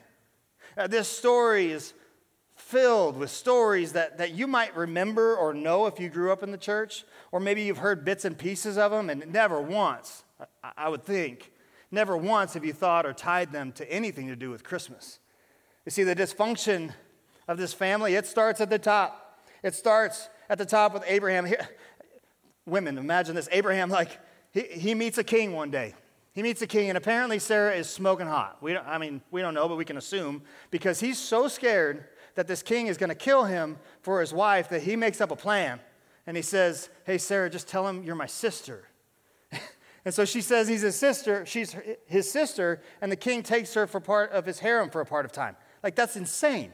Uh, 0.77 0.87
this 0.87 1.07
story 1.07 1.71
is 1.71 1.93
filled 2.71 3.17
with 3.17 3.29
stories 3.29 3.91
that, 3.93 4.17
that 4.17 4.31
you 4.31 4.47
might 4.47 4.75
remember 4.75 5.35
or 5.35 5.53
know 5.53 5.87
if 5.87 5.99
you 5.99 6.09
grew 6.09 6.31
up 6.31 6.41
in 6.41 6.51
the 6.51 6.57
church, 6.57 7.03
or 7.31 7.39
maybe 7.39 7.61
you've 7.63 7.79
heard 7.79 8.05
bits 8.05 8.23
and 8.23 8.37
pieces 8.37 8.77
of 8.77 8.91
them, 8.91 9.09
and 9.09 9.31
never 9.31 9.61
once, 9.61 10.23
I, 10.77 10.87
would 10.87 11.03
think, 11.03 11.51
never 11.91 12.15
once 12.15 12.53
have 12.53 12.63
you 12.63 12.71
thought 12.71 13.05
or 13.05 13.13
tied 13.13 13.51
them 13.51 13.73
to 13.73 13.91
anything 13.91 14.27
to 14.29 14.37
do 14.37 14.49
with 14.49 14.63
Christmas. 14.63 15.19
You 15.85 15.91
see, 15.91 16.03
the 16.03 16.15
dysfunction 16.15 16.93
of 17.47 17.57
this 17.57 17.73
family, 17.73 18.15
it 18.15 18.25
starts 18.25 18.61
at 18.61 18.69
the 18.69 18.79
top. 18.79 19.41
It 19.63 19.75
starts 19.75 20.29
at 20.49 20.57
the 20.57 20.65
top 20.65 20.93
with 20.93 21.03
Abraham. 21.05 21.45
Here, 21.45 21.67
women, 22.65 22.97
imagine 22.97 23.35
this. 23.35 23.49
Abraham, 23.51 23.89
like, 23.89 24.17
he, 24.51 24.61
he 24.61 24.95
meets 24.95 25.17
a 25.17 25.23
king 25.23 25.53
one 25.53 25.71
day. 25.71 25.93
He 26.33 26.41
meets 26.41 26.61
a 26.61 26.67
king, 26.67 26.87
and 26.87 26.97
apparently 26.97 27.39
Sarah 27.39 27.75
is 27.75 27.89
smoking 27.89 28.27
hot. 28.27 28.57
We 28.61 28.71
don't, 28.71 28.87
I 28.87 28.97
mean, 28.97 29.21
we 29.31 29.41
don't 29.41 29.53
know, 29.53 29.67
but 29.67 29.75
we 29.75 29.83
can 29.83 29.97
assume 29.97 30.43
because 30.69 31.01
he's 31.01 31.17
so 31.17 31.49
scared 31.49 32.05
that 32.35 32.47
this 32.47 32.63
king 32.63 32.88
is 32.88 32.97
going 32.97 33.09
to 33.09 33.15
kill 33.15 33.45
him 33.45 33.77
for 34.01 34.21
his 34.21 34.33
wife 34.33 34.69
that 34.69 34.83
he 34.83 34.95
makes 34.95 35.21
up 35.21 35.31
a 35.31 35.35
plan. 35.35 35.79
And 36.27 36.38
he 36.38 36.43
says, 36.43 36.89
Hey, 37.05 37.17
Sarah, 37.17 37.50
just 37.50 37.67
tell 37.67 37.88
him 37.88 38.03
you're 38.03 38.15
my 38.15 38.25
sister. 38.25 38.88
and 40.05 40.13
so 40.13 40.25
she 40.25 40.41
says 40.41 40.67
he's 40.67 40.81
his 40.81 40.95
sister, 40.95 41.45
she's 41.45 41.75
his 42.05 42.31
sister, 42.31 42.81
and 43.01 43.11
the 43.11 43.15
king 43.15 43.43
takes 43.43 43.73
her 43.73 43.88
for 43.88 44.00
part 44.00 44.31
of 44.31 44.45
his 44.45 44.59
harem 44.59 44.89
for 44.89 45.01
a 45.01 45.05
part 45.05 45.25
of 45.25 45.31
time. 45.31 45.55
Like, 45.83 45.95
that's 45.95 46.15
insane. 46.15 46.71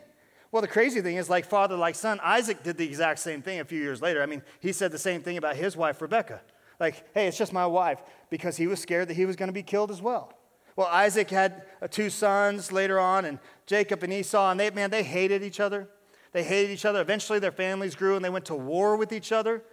Well, 0.52 0.62
the 0.62 0.68
crazy 0.68 1.02
thing 1.02 1.18
is, 1.18 1.30
like 1.30 1.46
father, 1.46 1.76
like 1.76 1.96
son, 1.96 2.20
Isaac 2.24 2.64
did 2.64 2.78
the 2.78 2.86
exact 2.86 3.20
same 3.20 3.42
thing 3.42 3.60
a 3.60 3.66
few 3.66 3.82
years 3.82 4.02
later. 4.02 4.22
I 4.22 4.26
mean, 4.26 4.42
he 4.60 4.72
said 4.72 4.92
the 4.92 4.98
same 4.98 5.22
thing 5.22 5.38
about 5.38 5.56
his 5.56 5.76
wife, 5.76 6.02
Rebecca. 6.02 6.42
Like, 6.80 7.06
hey, 7.14 7.28
it's 7.28 7.38
just 7.38 7.54
my 7.54 7.66
wife, 7.66 8.02
because 8.30 8.56
he 8.56 8.68
was 8.68 8.80
scared 8.80 9.10
that 9.10 9.16
he 9.16 9.26
was 9.26 9.36
going 9.36 9.50
to 9.50 9.54
be 9.54 9.64
killed 9.64 9.92
as 9.92 10.02
well. 10.02 10.34
Well, 10.76 10.88
Isaac 10.88 11.30
had 11.32 11.64
uh, 11.82 11.88
two 11.88 12.10
sons 12.10 12.72
later 12.72 13.00
on, 13.00 13.26
and 13.26 13.40
Jacob 13.68 14.02
and 14.02 14.12
Esau, 14.12 14.52
and 14.52 14.60
they, 14.60 14.72
man, 14.72 14.90
they 14.90 15.04
hated 15.04 15.44
each 15.44 15.60
other. 15.60 15.88
They 16.32 16.44
hated 16.44 16.72
each 16.72 16.86
other. 16.86 17.00
Eventually, 17.02 17.40
their 17.40 17.52
families 17.52 17.96
grew 17.96 18.16
and 18.16 18.26
they 18.26 18.30
went 18.30 18.46
to 18.46 18.56
war 18.56 18.98
with 18.98 19.12
each 19.12 19.32
other. 19.32 19.64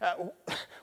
Uh, 0.00 0.26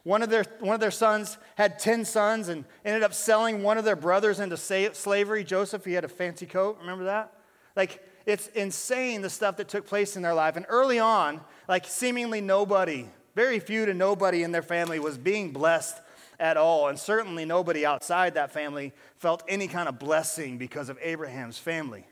one, 0.04 0.24
of 0.24 0.30
their, 0.30 0.44
one 0.60 0.74
of 0.74 0.80
their 0.80 0.92
sons 0.92 1.38
had 1.56 1.78
10 1.78 2.06
sons 2.06 2.48
and 2.48 2.66
ended 2.84 3.04
up 3.04 3.14
selling 3.14 3.62
one 3.62 3.78
of 3.78 3.86
their 3.86 3.96
brothers 3.96 4.40
into 4.40 4.58
slavery. 4.58 5.44
Joseph, 5.44 5.86
he 5.86 5.94
had 5.94 6.04
a 6.04 6.10
fancy 6.10 6.46
coat. 6.46 6.78
Remember 6.80 7.04
that? 7.06 7.34
Like, 7.76 8.04
it's 8.26 8.48
insane 8.48 9.22
the 9.22 9.30
stuff 9.30 9.58
that 9.58 9.68
took 9.68 9.86
place 9.86 10.16
in 10.16 10.22
their 10.22 10.34
life. 10.34 10.56
And 10.56 10.66
early 10.70 11.00
on, 11.00 11.42
like, 11.68 11.86
seemingly 11.86 12.42
nobody 12.42 13.08
very 13.36 13.60
few 13.60 13.86
to 13.86 13.94
nobody 13.94 14.44
in 14.44 14.52
their 14.52 14.62
family 14.62 15.00
was 15.00 15.18
being 15.18 15.52
blessed 15.52 16.00
at 16.40 16.58
all. 16.58 16.88
And 16.88 17.00
certainly 17.00 17.46
nobody 17.46 17.86
outside 17.86 18.36
that 18.36 18.52
family 18.52 18.94
felt 19.18 19.44
any 19.48 19.68
kind 19.68 19.90
of 19.90 20.00
blessing 20.00 20.58
because 20.58 20.90
of 20.90 20.98
Abraham's 21.02 21.58
family. 21.58 22.06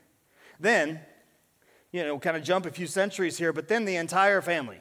Then, 0.62 1.00
you 1.90 2.04
know, 2.04 2.20
kind 2.20 2.36
of 2.36 2.44
jump 2.44 2.66
a 2.66 2.70
few 2.70 2.86
centuries 2.86 3.36
here, 3.36 3.52
but 3.52 3.66
then 3.66 3.84
the 3.84 3.96
entire 3.96 4.40
family, 4.40 4.78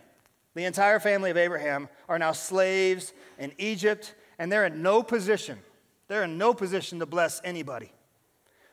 the 0.54 0.66
entire 0.66 1.00
family 1.00 1.32
of 1.32 1.38
Abraham 1.38 1.90
are 2.08 2.20
now 2.20 2.34
slaves 2.34 3.14
in 3.40 3.52
Egypt, 3.58 4.14
and 4.38 4.52
they're 4.52 4.68
in 4.68 4.84
no 4.84 5.02
position. 5.02 5.58
They're 6.08 6.24
in 6.24 6.38
no 6.38 6.54
position 6.54 7.00
to 7.00 7.08
bless 7.08 7.42
anybody. 7.44 7.92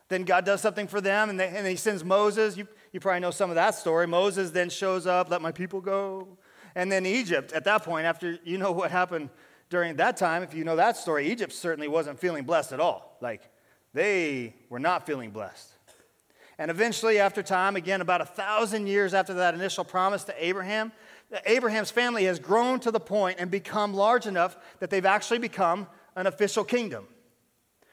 Then 0.08 0.24
God 0.24 0.44
does 0.44 0.60
something 0.60 0.86
for 0.86 1.00
them, 1.00 1.30
and, 1.30 1.40
they, 1.40 1.48
and 1.48 1.66
he 1.66 1.76
sends 1.76 2.04
Moses. 2.04 2.58
You, 2.58 2.68
you 2.92 3.00
probably 3.00 3.20
know 3.20 3.30
some 3.30 3.48
of 3.48 3.56
that 3.56 3.74
story. 3.74 4.06
Moses 4.06 4.50
then 4.50 4.68
shows 4.68 5.06
up, 5.06 5.30
let 5.30 5.40
my 5.40 5.52
people 5.52 5.80
go. 5.80 6.28
And 6.74 6.92
then 6.92 7.06
Egypt, 7.06 7.52
at 7.52 7.64
that 7.64 7.84
point, 7.84 8.04
after 8.04 8.38
you 8.44 8.58
know 8.58 8.72
what 8.72 8.90
happened 8.90 9.30
during 9.70 9.96
that 9.96 10.18
time, 10.18 10.42
if 10.42 10.52
you 10.52 10.64
know 10.64 10.76
that 10.76 10.98
story, 10.98 11.30
Egypt 11.30 11.54
certainly 11.54 11.88
wasn't 11.88 12.18
feeling 12.18 12.44
blessed 12.44 12.72
at 12.72 12.80
all. 12.80 13.16
Like, 13.22 13.50
they 13.94 14.54
were 14.68 14.78
not 14.78 15.06
feeling 15.06 15.30
blessed. 15.30 15.77
And 16.58 16.70
eventually, 16.70 17.20
after 17.20 17.42
time, 17.42 17.76
again, 17.76 18.00
about 18.00 18.20
a 18.20 18.26
thousand 18.26 18.88
years 18.88 19.14
after 19.14 19.34
that 19.34 19.54
initial 19.54 19.84
promise 19.84 20.24
to 20.24 20.34
Abraham, 20.44 20.92
Abraham's 21.46 21.90
family 21.90 22.24
has 22.24 22.38
grown 22.38 22.80
to 22.80 22.90
the 22.90 23.00
point 23.00 23.38
and 23.38 23.50
become 23.50 23.94
large 23.94 24.26
enough 24.26 24.56
that 24.80 24.90
they've 24.90 25.06
actually 25.06 25.38
become 25.38 25.86
an 26.16 26.26
official 26.26 26.64
kingdom. 26.64 27.06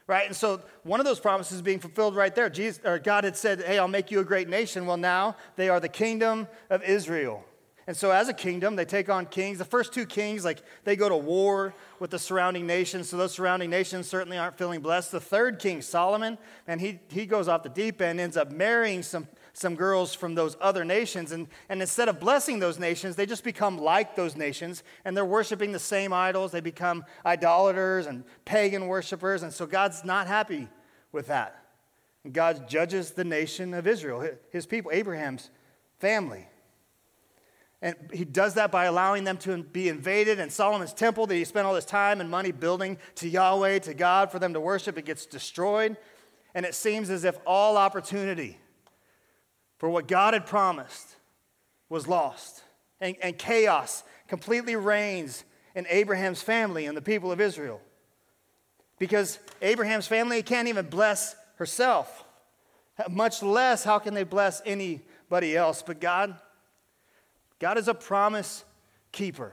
Right? 0.08 0.26
And 0.26 0.34
so 0.34 0.60
one 0.84 1.00
of 1.00 1.06
those 1.06 1.20
promises 1.20 1.62
being 1.62 1.80
fulfilled 1.80 2.14
right 2.14 2.34
there. 2.34 2.48
Jesus, 2.48 2.80
or 2.84 2.98
God 2.98 3.24
had 3.24 3.36
said, 3.36 3.62
Hey, 3.62 3.78
I'll 3.78 3.88
make 3.88 4.10
you 4.10 4.20
a 4.20 4.24
great 4.24 4.48
nation. 4.48 4.86
Well, 4.86 4.96
now 4.96 5.36
they 5.56 5.68
are 5.68 5.80
the 5.80 5.88
kingdom 5.88 6.46
of 6.70 6.82
Israel. 6.84 7.44
And 7.88 7.96
so, 7.96 8.10
as 8.10 8.28
a 8.28 8.34
kingdom, 8.34 8.74
they 8.74 8.84
take 8.84 9.08
on 9.08 9.26
kings. 9.26 9.58
The 9.58 9.64
first 9.64 9.92
two 9.92 10.06
kings, 10.06 10.44
like, 10.44 10.60
they 10.82 10.96
go 10.96 11.08
to 11.08 11.16
war 11.16 11.72
with 12.00 12.10
the 12.10 12.18
surrounding 12.18 12.66
nations. 12.66 13.08
So, 13.08 13.16
those 13.16 13.32
surrounding 13.32 13.70
nations 13.70 14.08
certainly 14.08 14.38
aren't 14.38 14.58
feeling 14.58 14.80
blessed. 14.80 15.12
The 15.12 15.20
third 15.20 15.60
king, 15.60 15.80
Solomon, 15.82 16.36
and 16.66 16.80
he, 16.80 16.98
he 17.10 17.26
goes 17.26 17.46
off 17.46 17.62
the 17.62 17.68
deep 17.68 18.02
end, 18.02 18.18
ends 18.18 18.36
up 18.36 18.50
marrying 18.50 19.04
some, 19.04 19.28
some 19.52 19.76
girls 19.76 20.14
from 20.14 20.34
those 20.34 20.56
other 20.60 20.84
nations. 20.84 21.30
And, 21.30 21.46
and 21.68 21.80
instead 21.80 22.08
of 22.08 22.18
blessing 22.18 22.58
those 22.58 22.76
nations, 22.76 23.14
they 23.14 23.24
just 23.24 23.44
become 23.44 23.78
like 23.78 24.16
those 24.16 24.34
nations, 24.34 24.82
and 25.04 25.16
they're 25.16 25.24
worshiping 25.24 25.70
the 25.70 25.78
same 25.78 26.12
idols. 26.12 26.50
They 26.50 26.60
become 26.60 27.04
idolaters 27.24 28.06
and 28.06 28.24
pagan 28.44 28.88
worshipers. 28.88 29.44
And 29.44 29.52
so, 29.52 29.64
God's 29.64 30.04
not 30.04 30.26
happy 30.26 30.66
with 31.12 31.28
that. 31.28 31.62
And 32.24 32.32
God 32.32 32.68
judges 32.68 33.12
the 33.12 33.22
nation 33.22 33.74
of 33.74 33.86
Israel, 33.86 34.28
his 34.50 34.66
people, 34.66 34.90
Abraham's 34.92 35.50
family. 36.00 36.48
And 37.86 37.94
he 38.12 38.24
does 38.24 38.54
that 38.54 38.72
by 38.72 38.86
allowing 38.86 39.22
them 39.22 39.36
to 39.38 39.62
be 39.62 39.88
invaded. 39.88 40.40
And 40.40 40.50
Solomon's 40.50 40.92
temple 40.92 41.28
that 41.28 41.36
he 41.36 41.44
spent 41.44 41.68
all 41.68 41.74
his 41.76 41.84
time 41.84 42.20
and 42.20 42.28
money 42.28 42.50
building 42.50 42.98
to 43.14 43.28
Yahweh, 43.28 43.78
to 43.78 43.94
God, 43.94 44.32
for 44.32 44.40
them 44.40 44.54
to 44.54 44.60
worship, 44.60 44.98
it 44.98 45.04
gets 45.04 45.24
destroyed. 45.24 45.96
And 46.52 46.66
it 46.66 46.74
seems 46.74 47.10
as 47.10 47.22
if 47.22 47.38
all 47.46 47.76
opportunity 47.76 48.58
for 49.78 49.88
what 49.88 50.08
God 50.08 50.34
had 50.34 50.46
promised 50.46 51.14
was 51.88 52.08
lost. 52.08 52.64
And, 53.00 53.14
and 53.22 53.38
chaos 53.38 54.02
completely 54.26 54.74
reigns 54.74 55.44
in 55.76 55.86
Abraham's 55.88 56.42
family 56.42 56.86
and 56.86 56.96
the 56.96 57.02
people 57.02 57.30
of 57.30 57.40
Israel. 57.40 57.80
Because 58.98 59.38
Abraham's 59.62 60.08
family 60.08 60.42
can't 60.42 60.66
even 60.66 60.86
bless 60.86 61.36
herself, 61.54 62.24
much 63.08 63.44
less 63.44 63.84
how 63.84 64.00
can 64.00 64.12
they 64.12 64.24
bless 64.24 64.60
anybody 64.66 65.56
else. 65.56 65.84
But 65.86 66.00
God, 66.00 66.36
God 67.58 67.78
is 67.78 67.88
a 67.88 67.94
promise 67.94 68.64
keeper. 69.12 69.52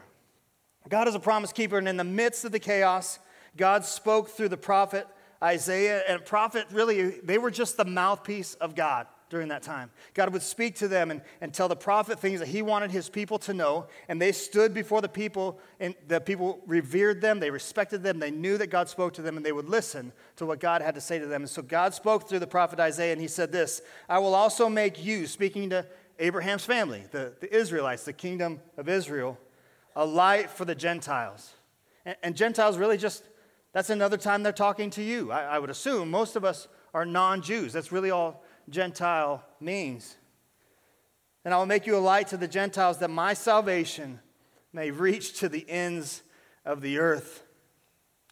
God 0.89 1.07
is 1.07 1.15
a 1.15 1.19
promise 1.19 1.53
keeper, 1.53 1.77
and 1.77 1.87
in 1.87 1.97
the 1.97 2.03
midst 2.03 2.43
of 2.43 2.51
the 2.51 2.59
chaos, 2.59 3.19
God 3.55 3.85
spoke 3.85 4.29
through 4.29 4.49
the 4.49 4.57
prophet 4.57 5.07
Isaiah. 5.41 6.03
And 6.07 6.23
prophet, 6.25 6.67
really, 6.71 7.11
they 7.21 7.37
were 7.37 7.51
just 7.51 7.77
the 7.77 7.85
mouthpiece 7.85 8.55
of 8.55 8.75
God 8.75 9.07
during 9.29 9.47
that 9.47 9.63
time. 9.63 9.89
God 10.13 10.31
would 10.31 10.43
speak 10.43 10.75
to 10.75 10.87
them 10.87 11.09
and, 11.09 11.21
and 11.41 11.51
tell 11.51 11.67
the 11.67 11.75
prophet 11.75 12.19
things 12.19 12.39
that 12.39 12.47
he 12.47 12.61
wanted 12.61 12.91
his 12.91 13.09
people 13.09 13.39
to 13.39 13.53
know. 13.53 13.87
And 14.07 14.21
they 14.21 14.31
stood 14.31 14.73
before 14.73 15.01
the 15.01 15.09
people, 15.09 15.59
and 15.79 15.95
the 16.07 16.21
people 16.21 16.61
revered 16.67 17.19
them, 17.19 17.39
they 17.39 17.49
respected 17.49 18.03
them, 18.03 18.19
they 18.19 18.29
knew 18.29 18.57
that 18.59 18.67
God 18.67 18.89
spoke 18.89 19.13
to 19.13 19.21
them, 19.21 19.35
and 19.35 19.45
they 19.45 19.51
would 19.51 19.67
listen 19.67 20.11
to 20.35 20.45
what 20.45 20.59
God 20.59 20.81
had 20.81 20.95
to 20.95 21.01
say 21.01 21.17
to 21.17 21.25
them. 21.25 21.41
And 21.41 21.49
so 21.49 21.61
God 21.61 21.93
spoke 21.95 22.29
through 22.29 22.39
the 22.39 22.47
prophet 22.47 22.79
Isaiah, 22.79 23.11
and 23.11 23.21
he 23.21 23.27
said 23.27 23.51
this 23.51 23.81
I 24.07 24.19
will 24.19 24.35
also 24.35 24.69
make 24.69 25.03
you, 25.03 25.25
speaking 25.25 25.69
to 25.71 25.85
Abraham's 26.19 26.65
family, 26.65 27.03
the, 27.11 27.33
the 27.39 27.55
Israelites, 27.55 28.05
the 28.05 28.13
kingdom 28.13 28.61
of 28.77 28.87
Israel, 28.87 29.37
a 29.95 30.05
light 30.05 30.49
for 30.49 30.65
the 30.65 30.75
Gentiles. 30.75 31.53
And, 32.05 32.15
and 32.23 32.35
Gentiles 32.35 32.77
really 32.77 32.97
just, 32.97 33.23
that's 33.71 33.89
another 33.89 34.17
time 34.17 34.43
they're 34.43 34.51
talking 34.51 34.89
to 34.91 35.03
you. 35.03 35.31
I, 35.31 35.43
I 35.43 35.59
would 35.59 35.69
assume 35.69 36.09
most 36.09 36.35
of 36.35 36.45
us 36.45 36.67
are 36.93 37.05
non 37.05 37.41
Jews. 37.41 37.73
That's 37.73 37.91
really 37.91 38.11
all 38.11 38.43
Gentile 38.69 39.43
means. 39.59 40.15
And 41.45 41.53
I 41.53 41.57
will 41.57 41.65
make 41.65 41.85
you 41.85 41.97
a 41.97 41.99
light 41.99 42.27
to 42.29 42.37
the 42.37 42.47
Gentiles 42.47 42.99
that 42.99 43.09
my 43.09 43.33
salvation 43.33 44.19
may 44.71 44.91
reach 44.91 45.39
to 45.39 45.49
the 45.49 45.69
ends 45.69 46.23
of 46.65 46.81
the 46.81 46.99
earth. 46.99 47.43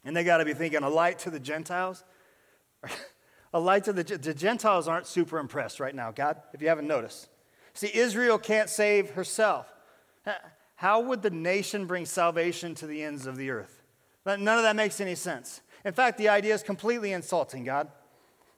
And 0.04 0.16
they 0.16 0.24
got 0.24 0.38
to 0.38 0.44
be 0.44 0.54
thinking, 0.54 0.82
a 0.82 0.88
light 0.88 1.20
to 1.20 1.30
the 1.30 1.38
Gentiles? 1.38 2.02
a 3.54 3.60
light 3.60 3.84
to 3.84 3.92
the, 3.92 4.02
the 4.02 4.34
Gentiles 4.34 4.88
aren't 4.88 5.06
super 5.06 5.38
impressed 5.38 5.78
right 5.78 5.94
now, 5.94 6.10
God, 6.10 6.40
if 6.54 6.62
you 6.62 6.68
haven't 6.68 6.88
noticed. 6.88 7.28
See, 7.74 7.90
Israel 7.94 8.38
can't 8.38 8.68
save 8.68 9.10
herself. 9.10 9.72
How 10.76 11.00
would 11.00 11.22
the 11.22 11.30
nation 11.30 11.86
bring 11.86 12.06
salvation 12.06 12.74
to 12.76 12.86
the 12.86 13.02
ends 13.02 13.26
of 13.26 13.36
the 13.36 13.50
earth? 13.50 13.82
None 14.26 14.46
of 14.48 14.62
that 14.62 14.76
makes 14.76 15.00
any 15.00 15.14
sense. 15.14 15.60
In 15.84 15.92
fact, 15.92 16.18
the 16.18 16.28
idea 16.28 16.54
is 16.54 16.62
completely 16.62 17.12
insulting, 17.12 17.64
God. 17.64 17.88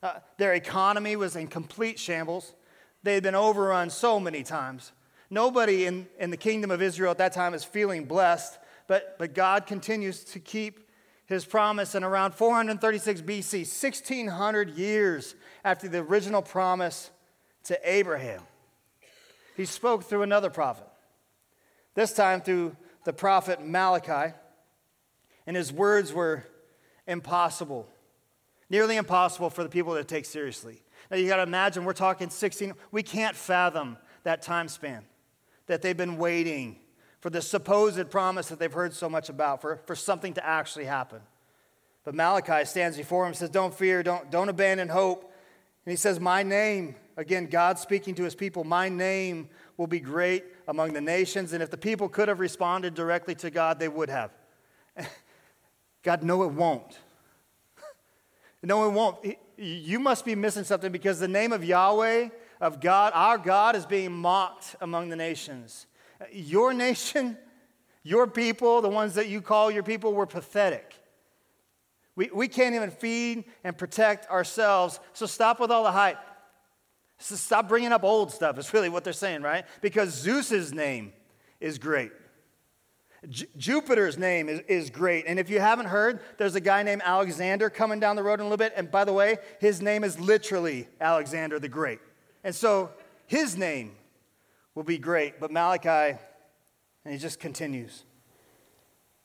Uh, 0.02 0.18
their 0.36 0.52
economy 0.54 1.16
was 1.16 1.36
in 1.36 1.46
complete 1.46 1.98
shambles. 1.98 2.54
They 3.02 3.14
had 3.14 3.22
been 3.22 3.34
overrun 3.34 3.88
so 3.90 4.20
many 4.20 4.42
times. 4.42 4.92
Nobody 5.30 5.86
in, 5.86 6.06
in 6.18 6.30
the 6.30 6.36
kingdom 6.36 6.70
of 6.70 6.82
Israel 6.82 7.10
at 7.10 7.18
that 7.18 7.32
time 7.32 7.54
is 7.54 7.64
feeling 7.64 8.04
blessed, 8.04 8.58
but, 8.86 9.16
but 9.18 9.34
God 9.34 9.66
continues 9.66 10.22
to 10.24 10.38
keep 10.38 10.88
his 11.26 11.46
promise. 11.46 11.94
And 11.94 12.04
around 12.04 12.34
436 12.34 13.22
BC, 13.22 13.60
1600 13.60 14.70
years 14.70 15.34
after 15.64 15.88
the 15.88 15.98
original 15.98 16.42
promise 16.42 17.10
to 17.64 17.78
Abraham, 17.82 18.42
he 19.56 19.64
spoke 19.64 20.04
through 20.04 20.22
another 20.22 20.50
prophet, 20.50 20.88
this 21.94 22.12
time 22.12 22.40
through 22.40 22.76
the 23.04 23.12
prophet 23.12 23.64
Malachi. 23.64 24.34
And 25.46 25.56
his 25.56 25.72
words 25.72 26.12
were 26.12 26.44
impossible, 27.06 27.86
nearly 28.70 28.96
impossible 28.96 29.50
for 29.50 29.62
the 29.62 29.68
people 29.68 29.94
to 29.94 30.04
take 30.04 30.24
seriously. 30.24 30.82
Now 31.10 31.18
you 31.18 31.28
got 31.28 31.36
to 31.36 31.42
imagine, 31.42 31.84
we're 31.84 31.92
talking 31.92 32.30
16, 32.30 32.72
we 32.90 33.02
can't 33.02 33.36
fathom 33.36 33.98
that 34.22 34.40
time 34.40 34.68
span 34.68 35.04
that 35.66 35.82
they've 35.82 35.96
been 35.96 36.16
waiting 36.16 36.78
for 37.20 37.30
the 37.30 37.42
supposed 37.42 38.10
promise 38.10 38.48
that 38.48 38.58
they've 38.58 38.72
heard 38.72 38.92
so 38.92 39.08
much 39.08 39.28
about, 39.28 39.60
for, 39.62 39.76
for 39.86 39.94
something 39.94 40.34
to 40.34 40.44
actually 40.44 40.84
happen. 40.84 41.20
But 42.04 42.14
Malachi 42.14 42.66
stands 42.66 42.98
before 42.98 43.24
him 43.24 43.28
and 43.28 43.36
says, 43.36 43.50
Don't 43.50 43.74
fear, 43.74 44.02
don't, 44.02 44.30
don't 44.30 44.50
abandon 44.50 44.90
hope. 44.90 45.32
And 45.86 45.90
he 45.90 45.96
says, 45.96 46.20
My 46.20 46.42
name, 46.42 46.96
again, 47.16 47.46
God 47.46 47.78
speaking 47.78 48.14
to 48.16 48.24
his 48.24 48.34
people, 48.34 48.64
my 48.64 48.88
name 48.88 49.48
will 49.76 49.86
be 49.86 50.00
great 50.00 50.44
among 50.68 50.92
the 50.92 51.00
nations. 51.00 51.52
And 51.52 51.62
if 51.62 51.70
the 51.70 51.76
people 51.76 52.08
could 52.08 52.28
have 52.28 52.40
responded 52.40 52.94
directly 52.94 53.34
to 53.36 53.50
God, 53.50 53.78
they 53.78 53.88
would 53.88 54.08
have. 54.08 54.30
God, 56.02 56.22
no, 56.22 56.42
it 56.42 56.52
won't. 56.52 56.98
no, 58.62 58.88
it 58.88 58.92
won't. 58.92 59.36
You 59.56 59.98
must 59.98 60.24
be 60.24 60.34
missing 60.34 60.64
something 60.64 60.92
because 60.92 61.20
the 61.20 61.28
name 61.28 61.52
of 61.52 61.64
Yahweh, 61.64 62.28
of 62.60 62.80
God, 62.80 63.12
our 63.14 63.38
God, 63.38 63.76
is 63.76 63.86
being 63.86 64.12
mocked 64.12 64.76
among 64.80 65.08
the 65.08 65.16
nations. 65.16 65.86
Your 66.32 66.72
nation, 66.72 67.36
your 68.02 68.26
people, 68.26 68.80
the 68.80 68.88
ones 68.88 69.14
that 69.14 69.28
you 69.28 69.40
call 69.40 69.70
your 69.70 69.82
people, 69.82 70.12
were 70.12 70.26
pathetic. 70.26 70.94
We, 72.16 72.30
we 72.32 72.46
can't 72.46 72.74
even 72.74 72.90
feed 72.90 73.44
and 73.64 73.76
protect 73.76 74.30
ourselves, 74.30 75.00
so 75.14 75.26
stop 75.26 75.58
with 75.58 75.70
all 75.70 75.82
the 75.82 75.90
hype. 75.90 76.18
So 77.18 77.36
stop 77.36 77.68
bringing 77.68 77.92
up 77.92 78.04
old 78.04 78.32
stuff, 78.32 78.58
is 78.58 78.72
really 78.74 78.88
what 78.88 79.04
they're 79.04 79.12
saying, 79.12 79.42
right? 79.42 79.64
Because 79.80 80.10
Zeus's 80.10 80.72
name 80.72 81.12
is 81.60 81.78
great. 81.78 82.12
J- 83.28 83.46
Jupiter's 83.56 84.18
name 84.18 84.48
is, 84.48 84.60
is 84.68 84.90
great. 84.90 85.24
And 85.26 85.38
if 85.38 85.48
you 85.48 85.60
haven't 85.60 85.86
heard, 85.86 86.20
there's 86.38 86.54
a 86.54 86.60
guy 86.60 86.82
named 86.82 87.02
Alexander 87.04 87.70
coming 87.70 88.00
down 88.00 88.16
the 88.16 88.22
road 88.22 88.34
in 88.34 88.40
a 88.40 88.44
little 88.44 88.56
bit. 88.56 88.74
And 88.76 88.90
by 88.90 89.04
the 89.04 89.12
way, 89.12 89.38
his 89.60 89.80
name 89.80 90.04
is 90.04 90.18
literally 90.20 90.88
Alexander 91.00 91.58
the 91.58 91.68
Great. 91.68 92.00
And 92.42 92.54
so 92.54 92.90
his 93.26 93.56
name 93.56 93.92
will 94.74 94.82
be 94.82 94.98
great. 94.98 95.40
But 95.40 95.50
Malachi, 95.50 96.18
and 97.04 97.14
he 97.14 97.18
just 97.18 97.40
continues. 97.40 98.04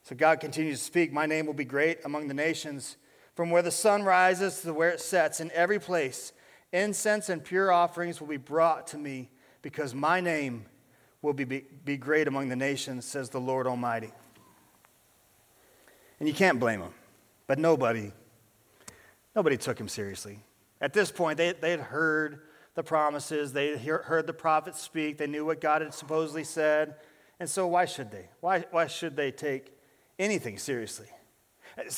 So 0.03 0.15
God 0.15 0.39
continues 0.39 0.79
to 0.79 0.85
speak 0.85 1.11
My 1.11 1.25
name 1.25 1.45
will 1.45 1.53
be 1.53 1.65
great 1.65 1.99
among 2.05 2.27
the 2.27 2.33
nations, 2.33 2.97
from 3.35 3.51
where 3.51 3.61
the 3.61 3.71
sun 3.71 4.03
rises 4.03 4.61
to 4.61 4.73
where 4.73 4.89
it 4.89 5.01
sets, 5.01 5.39
in 5.39 5.51
every 5.51 5.79
place. 5.79 6.31
Incense 6.71 7.29
and 7.29 7.43
pure 7.43 7.71
offerings 7.71 8.21
will 8.21 8.27
be 8.27 8.37
brought 8.37 8.87
to 8.87 8.97
me, 8.97 9.29
because 9.61 9.93
my 9.93 10.21
name 10.21 10.65
will 11.21 11.33
be, 11.33 11.43
be, 11.43 11.65
be 11.83 11.97
great 11.97 12.27
among 12.27 12.49
the 12.49 12.55
nations, 12.55 13.05
says 13.05 13.29
the 13.29 13.39
Lord 13.39 13.67
Almighty. 13.67 14.11
And 16.19 16.27
you 16.27 16.33
can't 16.33 16.59
blame 16.59 16.81
him, 16.81 16.93
but 17.47 17.59
nobody, 17.59 18.11
nobody 19.35 19.57
took 19.57 19.79
him 19.79 19.87
seriously. 19.87 20.39
At 20.81 20.93
this 20.93 21.11
point, 21.11 21.37
they, 21.37 21.53
they 21.53 21.71
had 21.71 21.79
heard 21.79 22.41
the 22.75 22.83
promises, 22.83 23.51
they 23.51 23.75
heard 23.77 24.27
the 24.27 24.33
prophets 24.33 24.81
speak, 24.81 25.17
they 25.17 25.27
knew 25.27 25.45
what 25.45 25.59
God 25.59 25.81
had 25.81 25.93
supposedly 25.93 26.43
said. 26.43 26.95
And 27.39 27.49
so, 27.49 27.67
why 27.67 27.85
should 27.85 28.11
they? 28.11 28.29
Why, 28.41 28.65
why 28.71 28.87
should 28.87 29.15
they 29.15 29.31
take 29.31 29.73
anything 30.17 30.57
seriously? 30.57 31.07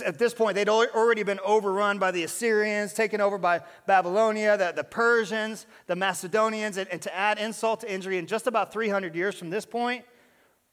At 0.06 0.20
this 0.20 0.34
point, 0.34 0.56
they'd 0.56 0.70
already 0.70 1.24
been 1.24 1.39
overrun 1.46 1.98
by 1.98 2.12
the 2.12 2.24
Assyrians, 2.24 2.94
taken 2.94 3.22
over 3.22 3.38
by 3.38 3.62
Babylonia, 3.88 4.58
the, 4.58 4.74
the 4.76 4.84
Persians, 4.84 5.65
the 5.88 5.96
Macedonians, 5.96 6.78
and, 6.78 6.89
and, 6.89 7.02
to 7.02 7.15
add 7.15 7.39
insult 7.39 7.82
to 7.82 7.91
injury, 7.91 8.17
in 8.17 8.28
just 8.28 8.48
about 8.48 8.72
300 8.72 9.15
years 9.15 9.36
from 9.36 9.50
this 9.50 9.65
point, 9.65 10.06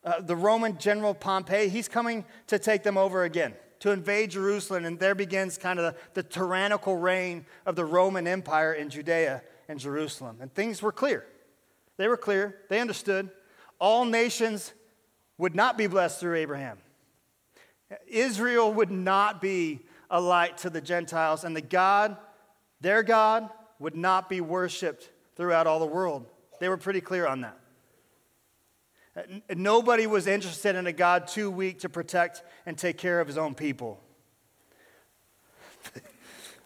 uh, 0.05 0.21
the 0.21 0.37
Roman 0.37 0.79
general 0.79 1.15
Pompey, 1.15 1.69
he's 1.69 1.89
coming 1.89 2.25
to 2.49 2.59
take 2.59 2.83
them 2.83 2.97
over 2.97 3.25
again, 3.25 3.55
to 3.81 3.91
invade 3.93 4.31
Jerusalem, 4.31 4.85
and 4.85 4.99
there 4.99 5.15
begins 5.15 5.59
kind 5.59 5.79
of 5.79 5.95
the, 5.95 6.23
the 6.23 6.23
tyrannical 6.23 6.97
reign 6.97 7.47
of 7.67 7.77
the 7.77 7.85
Roman 7.85 8.27
Empire 8.27 8.73
in 8.73 8.91
Judea 8.91 9.43
and 9.69 9.79
Jerusalem. 9.79 10.39
And 10.41 10.53
things 10.53 10.83
were 10.83 10.93
clear. 10.93 11.25
They 11.97 12.09
were 12.09 12.17
clear. 12.17 12.57
They 12.69 12.81
understood. 12.81 13.31
All 13.81 14.05
nations 14.05 14.73
would 15.37 15.55
not 15.55 15.79
be 15.79 15.87
blessed 15.87 16.21
through 16.21 16.37
Abraham. 16.37 16.79
Israel 18.07 18.73
would 18.75 18.91
not 18.91 19.41
be 19.41 19.81
a 20.11 20.21
light 20.21 20.59
to 20.59 20.71
the 20.71 20.81
Gentiles, 20.81 21.45
and 21.45 21.55
the 21.55 21.61
God, 21.61 22.17
their 22.81 23.03
God, 23.03 23.49
would 23.79 23.97
not 23.97 24.29
be 24.29 24.41
worshiped 24.41 25.11
throughout 25.37 25.67
all 25.67 25.79
the 25.79 25.87
world. 25.87 26.27
They 26.61 26.69
were 26.69 26.77
pretty 26.77 27.01
clear 27.01 27.27
on 27.27 27.43
that. 27.43 27.59
Nobody 29.55 30.07
was 30.07 30.27
interested 30.27 30.77
in 30.77 30.87
a 30.87 30.93
God 30.93 31.27
too 31.27 31.51
weak 31.51 31.81
to 31.81 31.89
protect 31.89 32.43
and 32.67 32.79
take 32.79 32.99
care 32.99 33.21
of 33.21 33.27
his 33.27 33.37
own 33.37 33.55
people. 33.55 34.01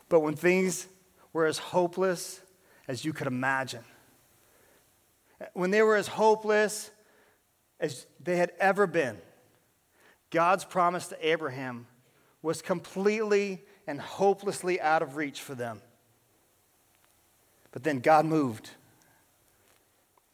but 0.09 0.21
when 0.21 0.35
things 0.37 0.87
were 1.33 1.47
as 1.47 1.59
hopeless 1.59 2.41
as 2.89 3.05
you 3.05 3.13
could 3.13 3.27
imagine. 3.27 3.85
When 5.55 5.71
they 5.71 5.83
were 5.83 5.97
as 5.97 6.09
hopeless 6.09 6.91
as 7.81 8.07
they 8.23 8.37
had 8.37 8.53
ever 8.59 8.87
been, 8.87 9.19
God's 10.33 10.65
promise 10.65 11.07
to 11.09 11.29
Abraham 11.29 11.87
was 12.43 12.61
completely 12.61 13.63
and 13.87 14.01
hopelessly 14.01 14.81
out 14.81 15.03
of 15.03 15.17
reach 15.17 15.41
for 15.41 15.55
them. 15.55 15.81
But 17.71 17.85
then 17.85 18.01
God 18.01 18.27
moved. 18.27 18.71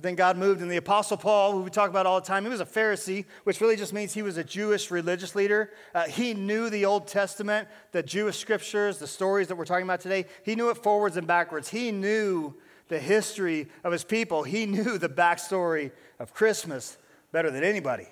Then 0.01 0.15
God 0.15 0.37
moved, 0.37 0.63
and 0.63 0.71
the 0.71 0.77
Apostle 0.77 1.17
Paul, 1.17 1.53
who 1.53 1.63
we 1.63 1.71
talk 1.71 1.91
about 1.91 2.07
all 2.07 2.21
the 2.21 2.27
time, 2.27 2.45
he 2.45 2.49
was 2.49 2.61
a 2.61 2.65
Pharisee, 2.65 3.25
which 3.43 3.61
really 3.61 3.75
just 3.75 3.93
means 3.93 4.15
he 4.15 4.23
was 4.23 4.37
a 4.37 4.45
Jewish 4.45 4.93
religious 4.93 5.35
leader. 5.35 5.73
Uh, 5.93 6.05
he 6.05 6.35
knew 6.35 6.71
the 6.71 6.85
Old 6.85 7.09
Testament, 7.09 7.67
the 7.91 8.03
Jewish 8.03 8.39
scriptures, 8.39 8.99
the 8.99 9.09
stories 9.09 9.49
that 9.49 9.57
we're 9.57 9.65
talking 9.65 9.85
about 9.85 10.01
today. 10.01 10.27
He 10.45 10.55
knew 10.55 10.71
it 10.71 10.77
forwards 10.77 11.17
and 11.17 11.27
backwards. 11.27 11.69
He 11.69 11.91
knew 11.91 12.55
the 12.87 13.01
history 13.01 13.67
of 13.83 13.91
his 13.91 14.05
people, 14.05 14.45
he 14.45 14.67
knew 14.67 14.99
the 14.99 15.09
backstory 15.09 15.91
of 16.21 16.33
Christmas 16.33 16.97
better 17.33 17.51
than 17.51 17.65
anybody. 17.65 18.07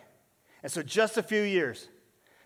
And 0.62 0.72
so, 0.72 0.82
just 0.82 1.16
a 1.16 1.22
few 1.22 1.42
years, 1.42 1.88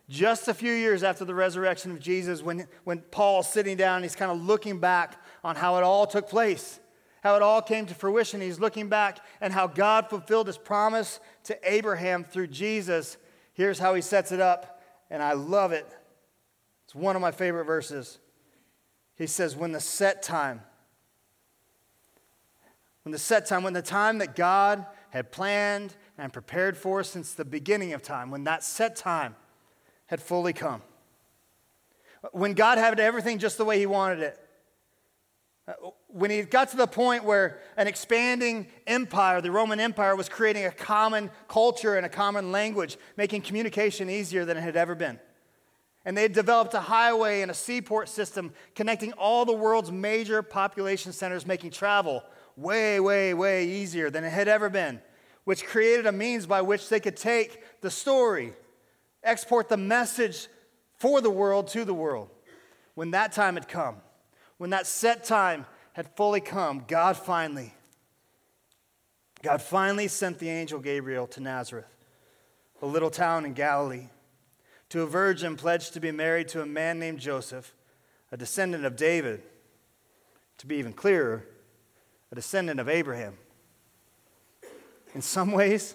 just 0.08 0.48
a 0.48 0.54
few 0.54 0.72
years 0.72 1.02
after 1.02 1.24
the 1.24 1.34
resurrection 1.34 1.92
of 1.92 2.00
Jesus, 2.00 2.42
when, 2.42 2.66
when 2.84 2.98
Paul's 2.98 3.48
sitting 3.48 3.76
down, 3.76 4.02
he's 4.02 4.16
kind 4.16 4.30
of 4.30 4.42
looking 4.44 4.78
back 4.78 5.22
on 5.44 5.56
how 5.56 5.76
it 5.76 5.84
all 5.84 6.06
took 6.06 6.28
place 6.28 6.80
how 7.22 7.36
it 7.36 7.42
all 7.42 7.62
came 7.62 7.86
to 7.86 7.94
fruition. 7.94 8.40
He's 8.40 8.60
looking 8.60 8.88
back 8.88 9.18
and 9.40 9.52
how 9.52 9.66
God 9.66 10.08
fulfilled 10.08 10.46
his 10.46 10.58
promise 10.58 11.20
to 11.44 11.58
Abraham 11.70 12.24
through 12.24 12.48
Jesus. 12.48 13.16
Here's 13.52 13.78
how 13.78 13.94
he 13.94 14.00
sets 14.00 14.32
it 14.32 14.40
up, 14.40 14.82
and 15.10 15.22
I 15.22 15.34
love 15.34 15.72
it. 15.72 15.86
It's 16.84 16.94
one 16.94 17.16
of 17.16 17.22
my 17.22 17.30
favorite 17.30 17.64
verses. 17.64 18.18
He 19.16 19.26
says, 19.26 19.54
When 19.54 19.72
the 19.72 19.80
set 19.80 20.22
time, 20.22 20.62
when 23.02 23.12
the 23.12 23.18
set 23.18 23.46
time, 23.46 23.62
when 23.62 23.74
the 23.74 23.82
time 23.82 24.18
that 24.18 24.34
God 24.34 24.86
had 25.10 25.30
planned 25.30 25.94
and 26.20 26.32
prepared 26.32 26.76
for 26.76 27.02
since 27.02 27.34
the 27.34 27.44
beginning 27.44 27.92
of 27.92 28.02
time, 28.02 28.30
when 28.30 28.44
that 28.44 28.62
set 28.62 28.94
time 28.94 29.34
had 30.06 30.20
fully 30.20 30.52
come, 30.52 30.82
when 32.32 32.52
God 32.52 32.78
had 32.78 33.00
everything 33.00 33.38
just 33.38 33.56
the 33.56 33.64
way 33.64 33.78
He 33.78 33.86
wanted 33.86 34.20
it, 34.20 34.38
when 36.08 36.30
he 36.30 36.42
got 36.42 36.70
to 36.70 36.76
the 36.76 36.86
point 36.86 37.24
where 37.24 37.60
an 37.76 37.86
expanding 37.86 38.66
empire, 38.86 39.40
the 39.40 39.50
Roman 39.50 39.78
Empire, 39.78 40.16
was 40.16 40.28
creating 40.28 40.64
a 40.64 40.70
common 40.70 41.30
culture 41.48 41.96
and 41.96 42.04
a 42.04 42.08
common 42.08 42.50
language, 42.50 42.98
making 43.16 43.42
communication 43.42 44.10
easier 44.10 44.44
than 44.44 44.56
it 44.56 44.62
had 44.62 44.76
ever 44.76 44.96
been. 44.96 45.20
And 46.04 46.16
they 46.16 46.22
had 46.22 46.32
developed 46.32 46.74
a 46.74 46.80
highway 46.80 47.42
and 47.42 47.50
a 47.50 47.54
seaport 47.54 48.08
system 48.08 48.52
connecting 48.74 49.12
all 49.12 49.44
the 49.44 49.52
world's 49.52 49.92
major 49.92 50.42
population 50.42 51.12
centers, 51.12 51.46
making 51.46 51.70
travel 51.70 52.24
way, 52.56 52.98
way, 52.98 53.32
way 53.32 53.68
easier 53.68 54.10
than 54.10 54.24
it 54.24 54.30
had 54.30 54.48
ever 54.48 54.68
been, 54.68 55.00
which 55.50 55.66
created 55.66 56.06
a 56.06 56.12
means 56.12 56.46
by 56.46 56.62
which 56.62 56.88
they 56.88 57.00
could 57.00 57.16
take 57.16 57.80
the 57.80 57.90
story, 57.90 58.52
export 59.24 59.68
the 59.68 59.76
message 59.76 60.46
for 60.94 61.20
the 61.20 61.28
world 61.28 61.66
to 61.66 61.84
the 61.84 61.92
world. 61.92 62.30
When 62.94 63.10
that 63.10 63.32
time 63.32 63.54
had 63.54 63.66
come, 63.66 63.96
when 64.58 64.70
that 64.70 64.86
set 64.86 65.24
time 65.24 65.66
had 65.94 66.14
fully 66.14 66.40
come, 66.40 66.84
God 66.86 67.16
finally, 67.16 67.74
God 69.42 69.60
finally 69.60 70.06
sent 70.06 70.38
the 70.38 70.48
angel 70.48 70.78
Gabriel 70.78 71.26
to 71.26 71.40
Nazareth, 71.40 71.92
a 72.80 72.86
little 72.86 73.10
town 73.10 73.44
in 73.44 73.52
Galilee, 73.52 74.06
to 74.90 75.02
a 75.02 75.06
virgin 75.06 75.56
pledged 75.56 75.94
to 75.94 76.00
be 76.00 76.12
married 76.12 76.46
to 76.50 76.62
a 76.62 76.66
man 76.66 77.00
named 77.00 77.18
Joseph, 77.18 77.74
a 78.30 78.36
descendant 78.36 78.84
of 78.84 78.94
David. 78.94 79.42
To 80.58 80.68
be 80.68 80.76
even 80.76 80.92
clearer, 80.92 81.44
a 82.30 82.36
descendant 82.36 82.78
of 82.78 82.88
Abraham. 82.88 83.36
In 85.14 85.22
some 85.22 85.52
ways, 85.52 85.94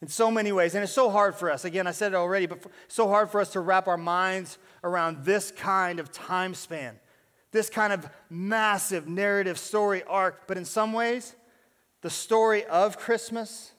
in 0.00 0.08
so 0.08 0.30
many 0.30 0.52
ways, 0.52 0.74
and 0.74 0.82
it's 0.82 0.92
so 0.92 1.10
hard 1.10 1.34
for 1.34 1.50
us. 1.50 1.64
Again, 1.64 1.86
I 1.86 1.92
said 1.92 2.12
it 2.12 2.16
already, 2.16 2.46
but 2.46 2.58
so 2.88 3.08
hard 3.08 3.30
for 3.30 3.40
us 3.40 3.52
to 3.52 3.60
wrap 3.60 3.86
our 3.88 3.96
minds 3.96 4.58
around 4.82 5.24
this 5.24 5.50
kind 5.52 6.00
of 6.00 6.10
time 6.10 6.54
span 6.54 6.98
this 7.52 7.68
kind 7.68 7.92
of 7.92 8.08
massive 8.30 9.06
narrative 9.06 9.58
story 9.58 10.02
arc, 10.04 10.46
but 10.46 10.56
in 10.56 10.64
some 10.64 10.92
ways, 10.92 11.36
the 12.00 12.10
story 12.10 12.64
of 12.64 12.98
Christmas 12.98 13.72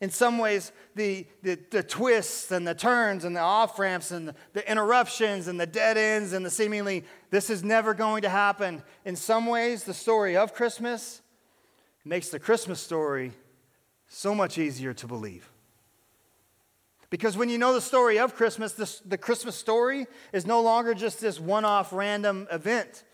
In 0.00 0.10
some 0.10 0.38
ways, 0.38 0.70
the, 0.94 1.26
the, 1.42 1.58
the 1.72 1.82
twists 1.82 2.52
and 2.52 2.66
the 2.66 2.74
turns 2.74 3.24
and 3.24 3.34
the 3.34 3.40
off 3.40 3.80
ramps 3.80 4.12
and 4.12 4.28
the, 4.28 4.34
the 4.52 4.70
interruptions 4.70 5.48
and 5.48 5.58
the 5.58 5.66
dead 5.66 5.96
ends 5.96 6.32
and 6.32 6.46
the 6.46 6.50
seemingly, 6.50 7.04
this 7.30 7.50
is 7.50 7.64
never 7.64 7.94
going 7.94 8.22
to 8.22 8.28
happen. 8.28 8.84
In 9.04 9.16
some 9.16 9.46
ways, 9.46 9.82
the 9.82 9.94
story 9.94 10.36
of 10.36 10.54
Christmas 10.54 11.20
makes 12.08 12.30
the 12.30 12.38
Christmas 12.38 12.80
story 12.80 13.32
so 14.08 14.34
much 14.34 14.56
easier 14.56 14.94
to 14.94 15.06
believe. 15.06 15.50
Because 17.10 17.36
when 17.36 17.48
you 17.48 17.58
know 17.58 17.74
the 17.74 17.80
story 17.80 18.18
of 18.18 18.34
Christmas, 18.34 18.72
this, 18.72 19.00
the 19.00 19.18
Christmas 19.18 19.56
story 19.56 20.06
is 20.32 20.46
no 20.46 20.60
longer 20.62 20.94
just 20.94 21.20
this 21.20 21.38
one 21.38 21.64
off 21.64 21.92
random 21.92 22.46
event. 22.50 23.04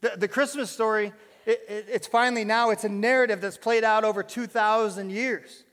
The, 0.00 0.12
the 0.16 0.28
Christmas 0.28 0.70
story 0.70 1.12
it, 1.46 1.64
it, 1.68 1.86
it's 1.88 2.06
finally 2.06 2.44
now, 2.44 2.70
it's 2.70 2.84
a 2.84 2.88
narrative 2.88 3.40
that's 3.40 3.56
played 3.56 3.84
out 3.84 4.04
over 4.04 4.22
2,000 4.22 5.10
years 5.10 5.64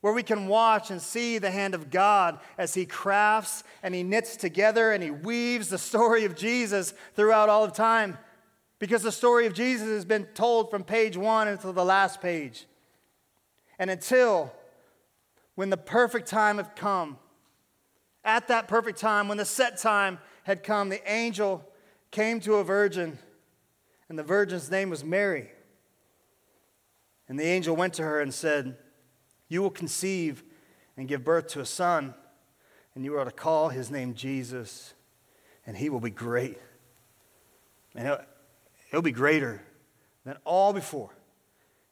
where 0.00 0.12
we 0.12 0.22
can 0.22 0.48
watch 0.48 0.90
and 0.90 1.00
see 1.00 1.38
the 1.38 1.50
hand 1.50 1.74
of 1.74 1.90
God 1.90 2.40
as 2.58 2.74
He 2.74 2.86
crafts 2.86 3.62
and 3.82 3.94
He 3.94 4.02
knits 4.02 4.36
together 4.36 4.92
and 4.92 5.02
He 5.02 5.10
weaves 5.10 5.68
the 5.68 5.78
story 5.78 6.24
of 6.24 6.34
Jesus 6.34 6.92
throughout 7.14 7.48
all 7.48 7.64
of 7.64 7.72
time. 7.72 8.18
Because 8.82 9.04
the 9.04 9.12
story 9.12 9.46
of 9.46 9.54
Jesus 9.54 9.86
has 9.86 10.04
been 10.04 10.24
told 10.34 10.68
from 10.68 10.82
page 10.82 11.16
one 11.16 11.46
until 11.46 11.72
the 11.72 11.84
last 11.84 12.20
page. 12.20 12.66
And 13.78 13.88
until 13.88 14.52
when 15.54 15.70
the 15.70 15.76
perfect 15.76 16.26
time 16.26 16.56
had 16.56 16.74
come, 16.74 17.16
at 18.24 18.48
that 18.48 18.66
perfect 18.66 18.98
time, 18.98 19.28
when 19.28 19.38
the 19.38 19.44
set 19.44 19.78
time 19.78 20.18
had 20.42 20.64
come, 20.64 20.88
the 20.88 21.00
angel 21.08 21.64
came 22.10 22.40
to 22.40 22.56
a 22.56 22.64
virgin 22.64 23.18
and 24.08 24.18
the 24.18 24.24
virgin's 24.24 24.68
name 24.68 24.90
was 24.90 25.04
Mary. 25.04 25.52
And 27.28 27.38
the 27.38 27.46
angel 27.46 27.76
went 27.76 27.94
to 27.94 28.02
her 28.02 28.20
and 28.20 28.34
said, 28.34 28.76
You 29.48 29.62
will 29.62 29.70
conceive 29.70 30.42
and 30.96 31.06
give 31.06 31.22
birth 31.22 31.46
to 31.50 31.60
a 31.60 31.66
son, 31.66 32.14
and 32.96 33.04
you 33.04 33.16
are 33.16 33.24
to 33.24 33.30
call 33.30 33.68
his 33.68 33.92
name 33.92 34.14
Jesus, 34.14 34.94
and 35.64 35.76
he 35.76 35.88
will 35.88 36.00
be 36.00 36.10
great. 36.10 36.58
And 37.94 38.18
he'll, 38.92 39.02
be 39.02 39.10
greater 39.10 39.60
than 40.24 40.36
all 40.44 40.72
before. 40.72 41.10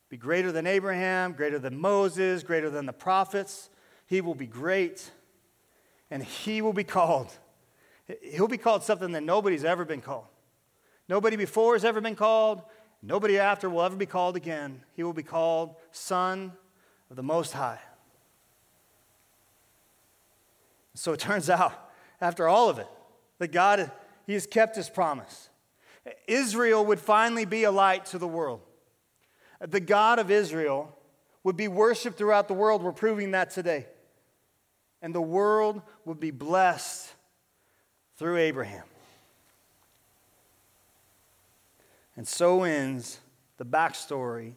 Be 0.08 0.16
greater 0.16 0.52
than 0.52 0.66
Abraham, 0.66 1.32
greater 1.32 1.58
than 1.58 1.76
Moses, 1.76 2.44
greater 2.44 2.70
than 2.70 2.86
the 2.86 2.92
prophets. 2.92 3.70
He 4.06 4.20
will 4.20 4.34
be 4.34 4.46
great, 4.46 5.10
and 6.10 6.22
he 6.22 6.62
will 6.62 6.72
be 6.72 6.84
called. 6.84 7.32
He'll 8.22 8.48
be 8.48 8.58
called 8.58 8.82
something 8.82 9.12
that 9.12 9.22
nobody's 9.22 9.64
ever 9.64 9.84
been 9.84 10.00
called. 10.00 10.26
Nobody 11.08 11.36
before 11.36 11.74
has 11.74 11.84
ever 11.84 12.00
been 12.00 12.16
called. 12.16 12.62
Nobody 13.02 13.38
after 13.38 13.70
will 13.70 13.82
ever 13.82 13.96
be 13.96 14.06
called 14.06 14.36
again. 14.36 14.82
He 14.94 15.02
will 15.02 15.12
be 15.12 15.22
called 15.22 15.74
Son 15.92 16.52
of 17.10 17.16
the 17.16 17.22
Most 17.22 17.52
High. 17.52 17.80
So 20.94 21.12
it 21.12 21.20
turns 21.20 21.48
out, 21.48 21.90
after 22.20 22.48
all 22.48 22.68
of 22.68 22.78
it, 22.78 22.88
that 23.38 23.52
God, 23.52 23.90
He 24.26 24.34
has 24.34 24.46
kept 24.46 24.76
His 24.76 24.90
promise. 24.90 25.49
Israel 26.26 26.84
would 26.86 27.00
finally 27.00 27.44
be 27.44 27.64
a 27.64 27.70
light 27.70 28.06
to 28.06 28.18
the 28.18 28.28
world. 28.28 28.60
The 29.60 29.80
God 29.80 30.18
of 30.18 30.30
Israel 30.30 30.96
would 31.42 31.56
be 31.56 31.68
worshiped 31.68 32.16
throughout 32.16 32.48
the 32.48 32.54
world. 32.54 32.82
We're 32.82 32.92
proving 32.92 33.32
that 33.32 33.50
today. 33.50 33.86
And 35.02 35.14
the 35.14 35.20
world 35.20 35.82
would 36.04 36.20
be 36.20 36.30
blessed 36.30 37.12
through 38.16 38.36
Abraham. 38.36 38.84
And 42.16 42.28
so 42.28 42.64
ends 42.64 43.18
the 43.56 43.64
backstory 43.64 44.54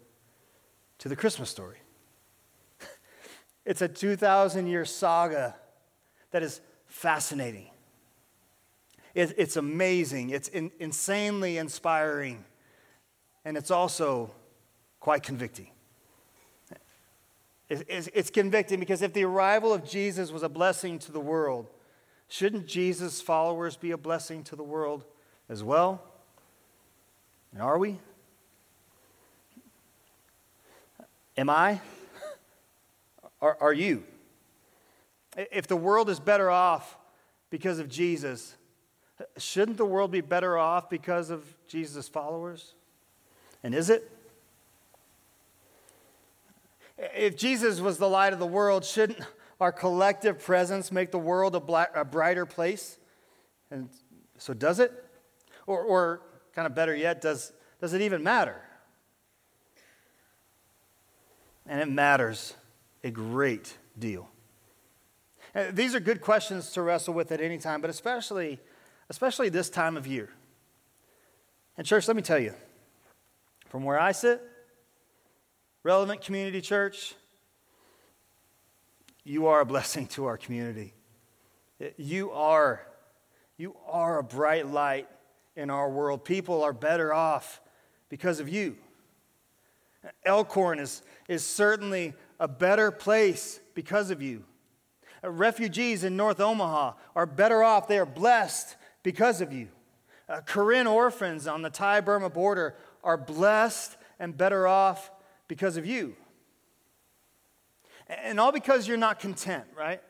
to 0.99 1.09
the 1.09 1.15
Christmas 1.15 1.49
story. 1.49 1.77
it's 3.65 3.81
a 3.81 3.87
2,000 3.87 4.67
year 4.67 4.83
saga 4.83 5.55
that 6.31 6.43
is 6.43 6.59
fascinating. 6.87 7.69
It, 9.13 9.33
it's 9.37 9.57
amazing, 9.57 10.31
it's 10.31 10.47
in, 10.47 10.71
insanely 10.79 11.57
inspiring, 11.57 12.43
and 13.45 13.55
it's 13.57 13.69
also 13.71 14.31
quite 14.99 15.21
convicting. 15.21 15.69
It, 17.69 17.85
it's, 17.87 18.09
it's 18.13 18.29
convicting 18.29 18.79
because 18.79 19.01
if 19.01 19.13
the 19.13 19.23
arrival 19.23 19.73
of 19.73 19.87
Jesus 19.87 20.31
was 20.31 20.43
a 20.43 20.49
blessing 20.49 20.97
to 20.99 21.11
the 21.11 21.19
world, 21.19 21.69
shouldn't 22.27 22.67
Jesus' 22.67 23.21
followers 23.21 23.77
be 23.77 23.91
a 23.91 23.97
blessing 23.97 24.43
to 24.45 24.55
the 24.55 24.63
world 24.63 25.05
as 25.47 25.63
well? 25.63 26.01
And 27.51 27.61
are 27.61 27.77
we? 27.77 27.99
Am 31.37 31.49
I? 31.49 31.81
Are, 33.41 33.57
are 33.59 33.73
you? 33.73 34.03
If 35.35 35.67
the 35.67 35.75
world 35.75 36.09
is 36.09 36.19
better 36.19 36.49
off 36.49 36.97
because 37.49 37.79
of 37.79 37.89
Jesus, 37.89 38.55
shouldn't 39.37 39.77
the 39.77 39.85
world 39.85 40.11
be 40.11 40.21
better 40.21 40.57
off 40.57 40.89
because 40.89 41.29
of 41.29 41.43
Jesus' 41.67 42.07
followers? 42.07 42.73
And 43.63 43.73
is 43.73 43.89
it? 43.89 44.09
If 46.97 47.35
Jesus 47.35 47.79
was 47.79 47.97
the 47.97 48.09
light 48.09 48.33
of 48.33 48.39
the 48.39 48.45
world, 48.45 48.85
shouldn't 48.85 49.19
our 49.59 49.71
collective 49.71 50.43
presence 50.43 50.91
make 50.91 51.11
the 51.11 51.19
world 51.19 51.55
a, 51.55 51.59
black, 51.59 51.91
a 51.95 52.05
brighter 52.05 52.45
place? 52.45 52.97
And 53.71 53.89
so, 54.37 54.53
does 54.53 54.79
it? 54.79 54.91
Or, 55.65 55.81
or 55.81 56.21
kind 56.53 56.65
of 56.65 56.75
better 56.75 56.95
yet, 56.95 57.21
does, 57.21 57.53
does 57.79 57.93
it 57.93 58.01
even 58.01 58.23
matter? 58.23 58.61
And 61.65 61.79
it 61.79 61.89
matters 61.89 62.53
a 63.03 63.11
great 63.11 63.77
deal. 63.97 64.29
Uh, 65.55 65.65
these 65.71 65.95
are 65.95 65.99
good 65.99 66.19
questions 66.19 66.71
to 66.71 66.81
wrestle 66.81 67.13
with 67.13 67.31
at 67.31 67.39
any 67.39 67.57
time, 67.57 67.79
but 67.79 67.89
especially, 67.89 68.59
especially 69.09 69.49
this 69.49 69.69
time 69.69 69.97
of 69.97 70.07
year. 70.07 70.29
And, 71.77 71.85
church, 71.85 72.07
let 72.07 72.15
me 72.15 72.21
tell 72.21 72.39
you, 72.39 72.53
from 73.69 73.83
where 73.83 73.99
I 73.99 74.11
sit, 74.11 74.41
relevant 75.83 76.21
community 76.21 76.61
church, 76.61 77.15
you 79.23 79.47
are 79.47 79.61
a 79.61 79.65
blessing 79.65 80.07
to 80.07 80.25
our 80.25 80.37
community. 80.37 80.93
You 81.97 82.31
are, 82.31 82.85
you 83.57 83.75
are 83.87 84.19
a 84.19 84.23
bright 84.23 84.67
light 84.67 85.07
in 85.55 85.69
our 85.69 85.89
world. 85.89 86.25
People 86.25 86.63
are 86.63 86.73
better 86.73 87.13
off 87.13 87.61
because 88.09 88.39
of 88.39 88.49
you. 88.49 88.75
Elkhorn 90.25 90.79
is, 90.79 91.01
is 91.27 91.45
certainly 91.45 92.13
a 92.39 92.47
better 92.47 92.91
place 92.91 93.59
because 93.73 94.11
of 94.11 94.21
you. 94.21 94.43
Refugees 95.23 96.03
in 96.03 96.17
North 96.17 96.41
Omaha 96.41 96.93
are 97.15 97.25
better 97.25 97.63
off. 97.63 97.87
They 97.87 97.97
are 97.97 98.05
blessed 98.05 98.75
because 99.03 99.41
of 99.41 99.53
you. 99.53 99.67
Uh, 100.27 100.41
Karen 100.41 100.87
orphans 100.87 101.47
on 101.47 101.61
the 101.61 101.69
Thai 101.69 102.01
Burma 102.01 102.29
border 102.29 102.75
are 103.03 103.17
blessed 103.17 103.97
and 104.19 104.35
better 104.35 104.67
off 104.67 105.11
because 105.47 105.77
of 105.77 105.85
you. 105.85 106.15
And 108.07 108.39
all 108.39 108.51
because 108.51 108.87
you're 108.87 108.97
not 108.97 109.19
content, 109.19 109.65
right? 109.77 110.01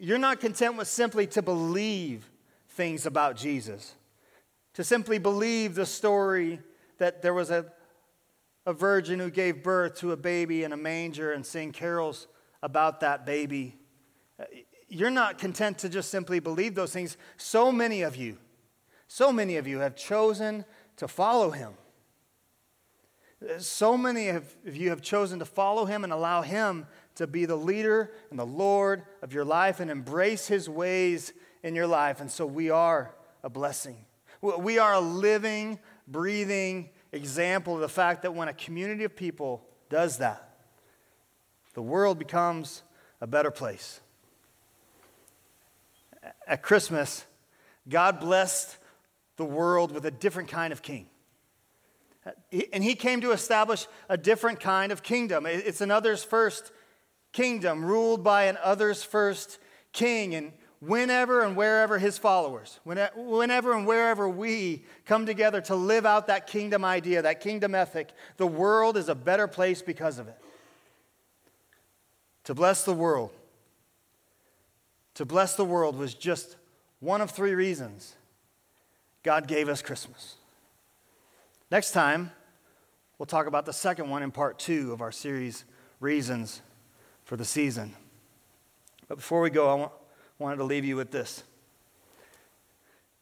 You're 0.00 0.18
not 0.18 0.40
content 0.40 0.76
with 0.76 0.88
simply 0.88 1.26
to 1.28 1.42
believe 1.42 2.28
things 2.68 3.06
about 3.06 3.36
Jesus 3.36 3.94
to 4.78 4.84
simply 4.84 5.18
believe 5.18 5.74
the 5.74 5.84
story 5.84 6.60
that 6.98 7.20
there 7.20 7.34
was 7.34 7.50
a, 7.50 7.66
a 8.64 8.72
virgin 8.72 9.18
who 9.18 9.28
gave 9.28 9.60
birth 9.60 9.96
to 9.96 10.12
a 10.12 10.16
baby 10.16 10.62
in 10.62 10.72
a 10.72 10.76
manger 10.76 11.32
and 11.32 11.44
sing 11.44 11.72
carols 11.72 12.28
about 12.62 13.00
that 13.00 13.26
baby. 13.26 13.76
You're 14.88 15.10
not 15.10 15.38
content 15.38 15.78
to 15.78 15.88
just 15.88 16.10
simply 16.10 16.40
believe 16.40 16.74
those 16.74 16.92
things. 16.92 17.16
So 17.36 17.70
many 17.70 18.02
of 18.02 18.16
you, 18.16 18.38
so 19.06 19.32
many 19.32 19.56
of 19.56 19.66
you 19.66 19.80
have 19.80 19.96
chosen 19.96 20.64
to 20.96 21.06
follow 21.06 21.50
him. 21.50 21.74
So 23.58 23.96
many 23.96 24.28
of 24.28 24.56
you 24.64 24.90
have 24.90 25.00
chosen 25.00 25.38
to 25.38 25.44
follow 25.44 25.84
him 25.84 26.02
and 26.02 26.12
allow 26.12 26.42
him 26.42 26.86
to 27.14 27.26
be 27.26 27.44
the 27.44 27.56
leader 27.56 28.12
and 28.30 28.38
the 28.38 28.46
Lord 28.46 29.02
of 29.22 29.32
your 29.32 29.44
life 29.44 29.78
and 29.78 29.90
embrace 29.90 30.48
his 30.48 30.68
ways 30.68 31.32
in 31.62 31.74
your 31.74 31.86
life. 31.86 32.20
And 32.20 32.30
so 32.30 32.46
we 32.46 32.70
are 32.70 33.14
a 33.44 33.50
blessing. 33.50 33.96
We 34.40 34.78
are 34.78 34.94
a 34.94 35.00
living, 35.00 35.78
breathing 36.06 36.90
example 37.12 37.74
of 37.74 37.80
the 37.80 37.88
fact 37.88 38.22
that 38.22 38.34
when 38.34 38.48
a 38.48 38.52
community 38.52 39.04
of 39.04 39.14
people 39.14 39.64
does 39.88 40.18
that, 40.18 40.56
the 41.74 41.82
world 41.82 42.18
becomes 42.18 42.82
a 43.20 43.26
better 43.26 43.50
place. 43.50 44.00
At 46.48 46.62
Christmas, 46.62 47.26
God 47.88 48.18
blessed 48.20 48.78
the 49.36 49.44
world 49.44 49.92
with 49.92 50.04
a 50.06 50.10
different 50.10 50.48
kind 50.48 50.72
of 50.72 50.80
king. 50.82 51.06
And 52.72 52.82
he 52.82 52.94
came 52.94 53.20
to 53.20 53.32
establish 53.32 53.86
a 54.08 54.16
different 54.16 54.58
kind 54.58 54.90
of 54.90 55.02
kingdom. 55.02 55.46
It's 55.46 55.82
an 55.82 55.90
others 55.90 56.24
first 56.24 56.72
kingdom 57.32 57.84
ruled 57.84 58.24
by 58.24 58.44
an 58.44 58.58
others 58.62 59.02
first 59.02 59.58
king. 59.92 60.34
And 60.34 60.52
whenever 60.80 61.42
and 61.42 61.54
wherever 61.54 61.98
his 61.98 62.18
followers, 62.18 62.80
whenever 62.82 63.72
and 63.72 63.86
wherever 63.86 64.28
we 64.28 64.84
come 65.04 65.26
together 65.26 65.60
to 65.62 65.74
live 65.74 66.06
out 66.06 66.28
that 66.28 66.46
kingdom 66.46 66.84
idea, 66.84 67.22
that 67.22 67.40
kingdom 67.40 67.74
ethic, 67.74 68.10
the 68.38 68.46
world 68.46 68.96
is 68.96 69.08
a 69.08 69.14
better 69.14 69.46
place 69.46 69.82
because 69.82 70.18
of 70.18 70.28
it. 70.28 70.38
To 72.44 72.54
bless 72.54 72.84
the 72.84 72.94
world. 72.94 73.32
To 75.18 75.24
bless 75.24 75.56
the 75.56 75.64
world 75.64 75.98
was 75.98 76.14
just 76.14 76.54
one 77.00 77.20
of 77.20 77.32
three 77.32 77.56
reasons 77.56 78.14
God 79.24 79.48
gave 79.48 79.68
us 79.68 79.82
Christmas. 79.82 80.36
Next 81.72 81.90
time, 81.90 82.30
we'll 83.18 83.26
talk 83.26 83.48
about 83.48 83.66
the 83.66 83.72
second 83.72 84.10
one 84.10 84.22
in 84.22 84.30
part 84.30 84.60
two 84.60 84.92
of 84.92 85.00
our 85.00 85.10
series, 85.10 85.64
Reasons 85.98 86.62
for 87.24 87.36
the 87.36 87.44
Season. 87.44 87.96
But 89.08 89.16
before 89.16 89.40
we 89.40 89.50
go, 89.50 89.86
I 89.86 89.88
wanted 90.38 90.58
to 90.58 90.64
leave 90.64 90.84
you 90.84 90.94
with 90.94 91.10
this. 91.10 91.42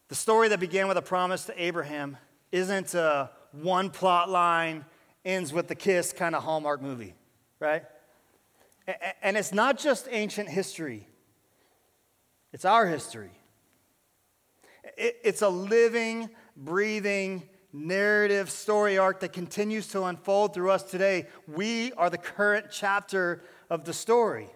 The 0.09 0.17
story 0.17 0.49
that 0.49 0.61
began 0.61 0.89
with 0.89 0.99
a 0.99 1.03
promise 1.03 1.47
to 1.47 1.65
Abraham 1.65 2.19
isn't 2.53 2.93
a 2.93 3.31
one 3.53 3.89
plot 3.89 4.29
line, 4.29 4.85
ends 5.25 5.51
with 5.51 5.67
the 5.67 5.75
kiss 5.75 6.13
kind 6.13 6.35
of 6.35 6.43
Hallmark 6.43 6.83
movie, 6.83 7.15
right? 7.59 7.85
And 9.23 9.39
it's 9.39 9.55
not 9.55 9.79
just 9.79 10.09
ancient 10.11 10.51
history, 10.51 11.09
it's 12.57 12.64
our 12.64 12.87
history. 12.87 13.33
It's 14.97 15.42
a 15.42 15.49
living, 15.51 16.31
breathing, 16.57 17.42
narrative 17.71 18.49
story 18.49 18.97
arc 18.97 19.21
that 19.21 19.35
continues 19.35 19.88
to 19.88 20.05
unfold 20.05 20.55
through 20.55 20.71
us 20.71 20.83
today. 20.83 21.27
We 21.47 21.92
are 21.92 22.09
the 22.09 22.16
current 22.16 22.69
chapter 22.71 23.42
of 23.69 23.85
the 23.85 23.92
story. 23.92 24.49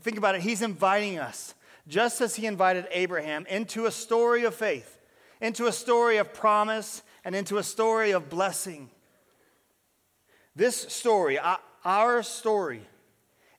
Think 0.00 0.18
about 0.18 0.34
it. 0.34 0.40
He's 0.40 0.60
inviting 0.60 1.20
us, 1.20 1.54
just 1.86 2.20
as 2.20 2.34
he 2.34 2.44
invited 2.44 2.88
Abraham, 2.90 3.46
into 3.46 3.86
a 3.86 3.92
story 3.92 4.42
of 4.42 4.52
faith, 4.52 4.98
into 5.40 5.68
a 5.68 5.72
story 5.72 6.16
of 6.16 6.34
promise, 6.34 7.04
and 7.24 7.36
into 7.36 7.58
a 7.58 7.62
story 7.62 8.10
of 8.10 8.28
blessing. 8.28 8.90
This 10.56 10.76
story, 10.76 11.38
our 11.84 12.22
story, 12.24 12.82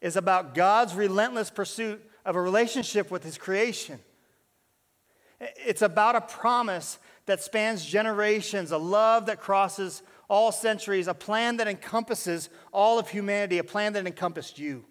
is 0.02 0.18
about 0.18 0.54
God's 0.54 0.96
relentless 0.96 1.50
pursuit 1.50 2.04
of 2.26 2.36
a 2.36 2.42
relationship 2.42 3.12
with 3.12 3.24
his 3.24 3.38
creation. 3.38 4.00
It's 5.40 5.82
about 5.82 6.16
a 6.16 6.22
promise 6.22 7.00
that 7.26 7.42
spans 7.42 7.86
generations, 7.86 8.72
a 8.72 8.78
love 8.78 9.28
that 9.28 9.40
crosses 9.40 10.02
all 10.30 10.52
centuries, 10.52 11.08
a 11.08 11.14
plan 11.14 11.58
that 11.58 11.68
encompasses 11.68 12.50
all 12.72 13.00
of 13.00 13.10
humanity, 13.10 13.58
a 13.58 13.64
plan 13.64 13.94
that 13.94 14.06
encompassed 14.06 14.60
you. 14.60 14.86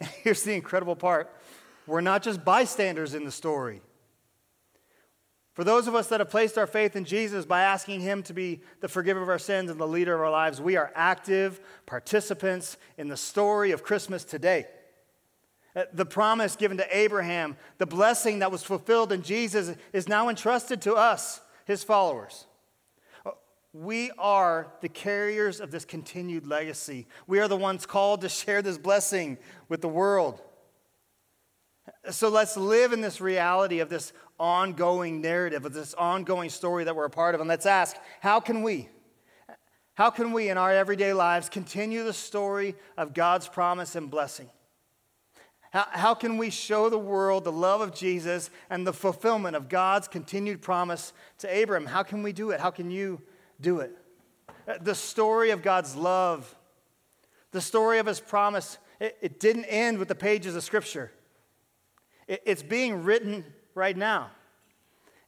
Here's 0.22 0.42
the 0.42 0.54
incredible 0.54 0.96
part 0.96 1.30
we're 1.86 2.00
not 2.00 2.22
just 2.22 2.44
bystanders 2.44 3.14
in 3.14 3.24
the 3.24 3.32
story. 3.32 3.82
For 5.52 5.62
those 5.62 5.86
of 5.86 5.94
us 5.94 6.08
that 6.08 6.18
have 6.18 6.30
placed 6.30 6.58
our 6.58 6.66
faith 6.66 6.96
in 6.96 7.04
Jesus 7.04 7.44
by 7.44 7.62
asking 7.62 8.00
Him 8.00 8.22
to 8.24 8.32
be 8.32 8.60
the 8.80 8.88
forgiver 8.88 9.22
of 9.22 9.28
our 9.28 9.38
sins 9.38 9.70
and 9.70 9.78
the 9.78 9.86
leader 9.86 10.14
of 10.14 10.20
our 10.20 10.30
lives, 10.30 10.60
we 10.60 10.76
are 10.76 10.90
active 10.96 11.60
participants 11.86 12.76
in 12.98 13.08
the 13.08 13.16
story 13.16 13.70
of 13.70 13.84
Christmas 13.84 14.24
today. 14.24 14.66
Uh, 15.76 15.84
the 15.92 16.06
promise 16.06 16.56
given 16.56 16.76
to 16.76 16.96
Abraham, 16.96 17.56
the 17.78 17.86
blessing 17.86 18.38
that 18.40 18.52
was 18.52 18.62
fulfilled 18.62 19.12
in 19.12 19.22
Jesus, 19.22 19.76
is 19.92 20.08
now 20.08 20.28
entrusted 20.28 20.80
to 20.82 20.94
us, 20.94 21.40
His 21.64 21.82
followers. 21.82 22.46
Uh, 23.26 23.32
we 23.72 24.12
are 24.18 24.68
the 24.80 24.88
carriers 24.88 25.60
of 25.60 25.70
this 25.70 25.84
continued 25.84 26.46
legacy. 26.46 27.06
We 27.26 27.40
are 27.40 27.48
the 27.48 27.56
ones 27.56 27.86
called 27.86 28.20
to 28.20 28.28
share 28.28 28.62
this 28.62 28.78
blessing 28.78 29.38
with 29.68 29.80
the 29.80 29.88
world. 29.88 30.40
So 32.10 32.28
let's 32.28 32.56
live 32.56 32.92
in 32.92 33.00
this 33.00 33.20
reality 33.20 33.80
of 33.80 33.88
this 33.88 34.12
ongoing 34.38 35.20
narrative, 35.20 35.64
of 35.64 35.72
this 35.72 35.94
ongoing 35.94 36.50
story 36.50 36.84
that 36.84 36.94
we're 36.94 37.04
a 37.04 37.10
part 37.10 37.34
of. 37.34 37.40
And 37.40 37.48
let's 37.48 37.66
ask 37.66 37.96
how 38.20 38.40
can 38.40 38.62
we? 38.62 38.88
How 39.94 40.10
can 40.10 40.32
we 40.32 40.48
in 40.48 40.58
our 40.58 40.72
everyday 40.72 41.12
lives 41.12 41.48
continue 41.48 42.04
the 42.04 42.12
story 42.12 42.74
of 42.96 43.14
God's 43.14 43.48
promise 43.48 43.94
and 43.94 44.10
blessing? 44.10 44.50
How, 45.74 45.86
how 45.90 46.14
can 46.14 46.38
we 46.38 46.50
show 46.50 46.88
the 46.88 46.96
world 46.96 47.42
the 47.42 47.50
love 47.50 47.80
of 47.80 47.92
Jesus 47.92 48.48
and 48.70 48.86
the 48.86 48.92
fulfillment 48.92 49.56
of 49.56 49.68
God's 49.68 50.06
continued 50.06 50.62
promise 50.62 51.12
to 51.38 51.62
Abram? 51.62 51.86
How 51.86 52.04
can 52.04 52.22
we 52.22 52.32
do 52.32 52.52
it? 52.52 52.60
How 52.60 52.70
can 52.70 52.92
you 52.92 53.20
do 53.60 53.80
it? 53.80 53.90
Uh, 54.68 54.74
the 54.80 54.94
story 54.94 55.50
of 55.50 55.62
God's 55.62 55.96
love, 55.96 56.54
the 57.50 57.60
story 57.60 57.98
of 57.98 58.06
his 58.06 58.20
promise, 58.20 58.78
it, 59.00 59.18
it 59.20 59.40
didn't 59.40 59.64
end 59.64 59.98
with 59.98 60.06
the 60.06 60.14
pages 60.14 60.54
of 60.54 60.62
Scripture. 60.62 61.10
It, 62.28 62.40
it's 62.46 62.62
being 62.62 63.02
written 63.02 63.44
right 63.74 63.96
now. 63.96 64.30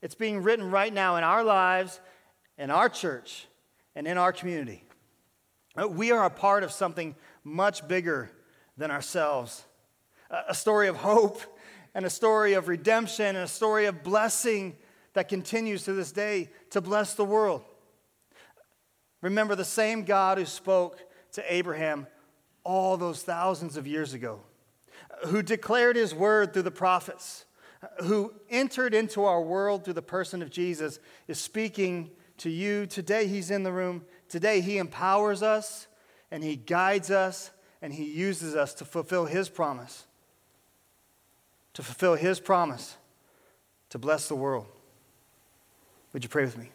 It's 0.01 0.15
being 0.15 0.45
written 0.45 0.71
right 0.71 0.95
now 0.95 1.17
in 1.17 1.25
our 1.25 1.43
lives, 1.43 2.01
in 2.57 2.71
our 2.71 2.89
church, 2.89 3.49
and 3.97 4.07
in 4.07 4.17
our 4.17 4.33
community. 4.33 4.85
Uh, 5.77 5.89
we 5.89 6.13
are 6.13 6.25
a 6.25 6.31
part 6.31 6.63
of 6.63 6.71
something 6.71 7.17
much 7.43 7.89
bigger 7.89 8.31
than 8.77 8.93
ourselves 8.93 9.66
a 10.31 10.55
story 10.55 10.89
of 10.89 10.97
hope 10.97 11.41
and 11.95 12.05
a 12.05 12.11
story 12.11 12.55
of 12.55 12.69
redemption 12.69 13.27
and 13.27 13.39
a 13.39 13.49
story 13.49 13.87
of 13.87 14.03
blessing 14.03 14.77
that 15.15 15.29
continues 15.29 15.85
to 15.85 15.95
this 15.95 16.13
day 16.13 16.51
to 16.71 16.81
bless 16.81 17.15
the 17.15 17.25
world. 17.25 17.63
Remember 19.23 19.55
the 19.55 19.65
same 19.65 20.05
God 20.05 20.39
who 20.39 20.45
spoke 20.45 20.99
to 21.33 21.53
Abraham 21.53 22.07
all 22.65 22.97
those 22.97 23.23
thousands 23.23 23.77
of 23.77 23.87
years 23.87 24.13
ago, 24.13 24.41
who 25.27 25.43
declared 25.43 25.97
his 25.97 26.15
word 26.15 26.53
through 26.53 26.63
the 26.63 26.71
prophets, 26.71 27.47
who 28.05 28.35
entered 28.51 28.93
into 28.93 29.25
our 29.25 29.41
world 29.41 29.85
through 29.85 29.95
the 29.95 30.03
person 30.03 30.43
of 30.43 30.51
Jesus, 30.51 30.99
is 31.29 31.39
speaking 31.39 32.11
to 32.39 32.51
you. 32.51 32.87
Today, 32.87 33.27
he's 33.27 33.51
in 33.51 33.63
the 33.63 33.73
room. 33.73 34.05
Today, 34.29 34.61
he 34.61 34.79
empowers 34.79 35.43
us 35.43 35.87
and 36.31 36.43
he 36.45 36.57
guides 36.57 37.11
us 37.11 37.51
and 37.81 37.93
he 37.93 38.05
uses 38.05 38.55
us 38.55 38.75
to 38.75 38.85
fulfill 38.85 39.25
his 39.25 39.49
promise 39.49 40.07
to 41.77 41.83
fulfill 41.83 42.15
his 42.15 42.41
promise 42.41 42.97
to 43.91 43.99
bless 43.99 44.29
the 44.29 44.35
world. 44.35 44.67
Would 46.15 46.25
you 46.25 46.31
pray 46.31 46.47
with 46.47 46.57
me? 46.57 46.71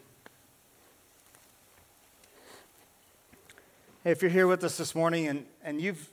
Hey, 4.04 4.12
if 4.12 4.22
you're 4.22 4.30
here 4.30 4.46
with 4.46 4.62
us 4.62 4.76
this 4.76 4.94
morning 4.94 5.26
and, 5.26 5.44
and 5.64 5.80
you've 5.80 6.08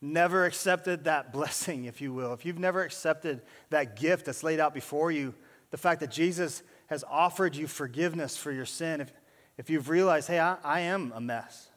never 0.00 0.44
accepted 0.44 1.02
that 1.04 1.32
blessing, 1.32 1.86
if 1.86 2.00
you 2.00 2.12
will, 2.12 2.32
if 2.32 2.46
you've 2.46 2.60
never 2.60 2.84
accepted 2.84 3.40
that 3.70 3.96
gift 3.96 4.26
that's 4.26 4.44
laid 4.44 4.60
out 4.60 4.74
before 4.74 5.10
you, 5.10 5.34
the 5.72 5.76
fact 5.76 5.98
that 5.98 6.12
Jesus 6.12 6.62
has 6.86 7.02
offered 7.10 7.56
you 7.56 7.66
forgiveness 7.66 8.36
for 8.36 8.52
your 8.52 8.64
sin, 8.64 9.00
if, 9.00 9.12
if 9.58 9.68
you've 9.68 9.88
realized, 9.88 10.28
hey, 10.28 10.38
I, 10.38 10.56
I 10.62 10.80
am 10.82 11.12
a 11.16 11.20
mess, 11.20 11.68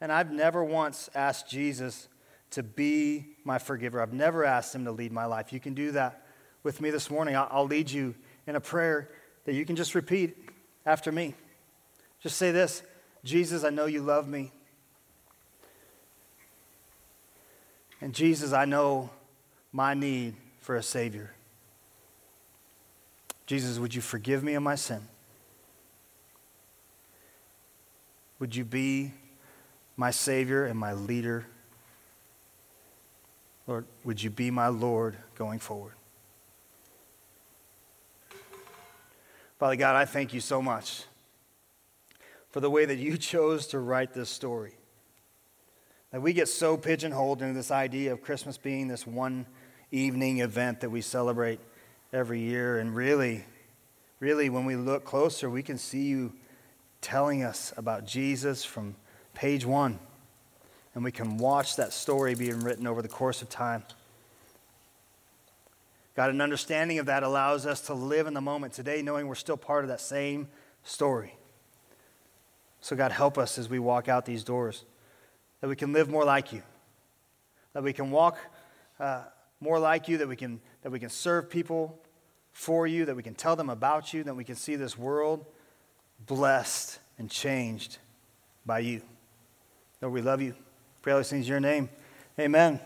and 0.00 0.12
I've 0.12 0.30
never 0.30 0.62
once 0.62 1.10
asked 1.16 1.50
Jesus 1.50 2.06
to 2.54 2.62
be 2.62 3.26
my 3.44 3.58
forgiver. 3.58 4.00
I've 4.00 4.12
never 4.12 4.44
asked 4.44 4.74
him 4.74 4.84
to 4.84 4.92
lead 4.92 5.12
my 5.12 5.26
life. 5.26 5.52
You 5.52 5.60
can 5.60 5.74
do 5.74 5.92
that 5.92 6.24
with 6.62 6.80
me 6.80 6.90
this 6.90 7.10
morning. 7.10 7.36
I'll 7.36 7.66
lead 7.66 7.90
you 7.90 8.14
in 8.46 8.56
a 8.56 8.60
prayer 8.60 9.10
that 9.44 9.54
you 9.54 9.64
can 9.64 9.76
just 9.76 9.94
repeat 9.94 10.36
after 10.86 11.12
me. 11.12 11.34
Just 12.20 12.36
say 12.36 12.50
this 12.52 12.82
Jesus, 13.22 13.64
I 13.64 13.70
know 13.70 13.86
you 13.86 14.02
love 14.02 14.28
me. 14.28 14.52
And 18.00 18.12
Jesus, 18.12 18.52
I 18.52 18.64
know 18.64 19.10
my 19.72 19.94
need 19.94 20.34
for 20.60 20.76
a 20.76 20.82
Savior. 20.82 21.32
Jesus, 23.46 23.78
would 23.78 23.94
you 23.94 24.00
forgive 24.00 24.42
me 24.42 24.54
of 24.54 24.62
my 24.62 24.74
sin? 24.74 25.00
Would 28.38 28.54
you 28.56 28.64
be 28.64 29.12
my 29.96 30.10
Savior 30.10 30.64
and 30.64 30.78
my 30.78 30.92
leader 30.92 31.46
Lord, 33.66 33.86
would 34.04 34.22
you 34.22 34.30
be 34.30 34.50
my 34.50 34.68
Lord 34.68 35.16
going 35.36 35.58
forward? 35.58 35.94
Father 39.58 39.76
God, 39.76 39.96
I 39.96 40.04
thank 40.04 40.34
you 40.34 40.40
so 40.40 40.60
much 40.60 41.04
for 42.50 42.60
the 42.60 42.70
way 42.70 42.84
that 42.84 42.98
you 42.98 43.16
chose 43.18 43.66
to 43.68 43.78
write 43.78 44.12
this 44.12 44.28
story. 44.28 44.74
That 46.10 46.20
we 46.20 46.32
get 46.32 46.48
so 46.48 46.76
pigeonholed 46.76 47.42
into 47.42 47.54
this 47.54 47.70
idea 47.70 48.12
of 48.12 48.22
Christmas 48.22 48.58
being 48.58 48.88
this 48.88 49.06
one 49.06 49.46
evening 49.90 50.40
event 50.40 50.80
that 50.80 50.90
we 50.90 51.00
celebrate 51.00 51.60
every 52.12 52.40
year. 52.40 52.78
And 52.78 52.94
really, 52.94 53.44
really, 54.20 54.50
when 54.50 54.64
we 54.64 54.76
look 54.76 55.04
closer, 55.04 55.48
we 55.48 55.62
can 55.62 55.78
see 55.78 56.02
you 56.02 56.32
telling 57.00 57.42
us 57.42 57.72
about 57.76 58.06
Jesus 58.06 58.64
from 58.64 58.96
page 59.34 59.64
one 59.64 59.98
and 60.94 61.02
we 61.02 61.12
can 61.12 61.38
watch 61.38 61.76
that 61.76 61.92
story 61.92 62.34
being 62.34 62.60
written 62.60 62.86
over 62.86 63.02
the 63.02 63.08
course 63.08 63.42
of 63.42 63.48
time. 63.48 63.82
God, 66.16 66.30
an 66.30 66.40
understanding 66.40 66.98
of 67.00 67.06
that 67.06 67.24
allows 67.24 67.66
us 67.66 67.80
to 67.82 67.94
live 67.94 68.26
in 68.26 68.34
the 68.34 68.40
moment 68.40 68.72
today, 68.72 69.02
knowing 69.02 69.26
we're 69.26 69.34
still 69.34 69.56
part 69.56 69.84
of 69.84 69.88
that 69.88 70.00
same 70.00 70.48
story. 70.84 71.34
So, 72.80 72.94
God, 72.94 73.10
help 73.10 73.36
us 73.36 73.58
as 73.58 73.68
we 73.68 73.78
walk 73.78 74.08
out 74.08 74.24
these 74.24 74.44
doors, 74.44 74.84
that 75.60 75.68
we 75.68 75.74
can 75.74 75.92
live 75.92 76.08
more 76.08 76.24
like 76.24 76.52
you, 76.52 76.62
that 77.72 77.82
we 77.82 77.92
can 77.92 78.10
walk 78.10 78.38
uh, 79.00 79.22
more 79.60 79.80
like 79.80 80.06
you, 80.06 80.18
that 80.18 80.28
we, 80.28 80.36
can, 80.36 80.60
that 80.82 80.92
we 80.92 81.00
can 81.00 81.08
serve 81.08 81.50
people 81.50 81.98
for 82.52 82.86
you, 82.86 83.06
that 83.06 83.16
we 83.16 83.22
can 83.22 83.34
tell 83.34 83.56
them 83.56 83.70
about 83.70 84.14
you, 84.14 84.22
that 84.22 84.36
we 84.36 84.44
can 84.44 84.54
see 84.54 84.76
this 84.76 84.96
world 84.96 85.44
blessed 86.26 87.00
and 87.18 87.28
changed 87.28 87.98
by 88.64 88.78
you. 88.78 89.02
Lord, 90.00 90.14
we 90.14 90.22
love 90.22 90.40
you. 90.40 90.54
Pray 91.04 91.12
all 91.12 91.18
these 91.18 91.28
things 91.28 91.44
in 91.44 91.50
your 91.50 91.60
name. 91.60 91.90
Amen. 92.40 92.80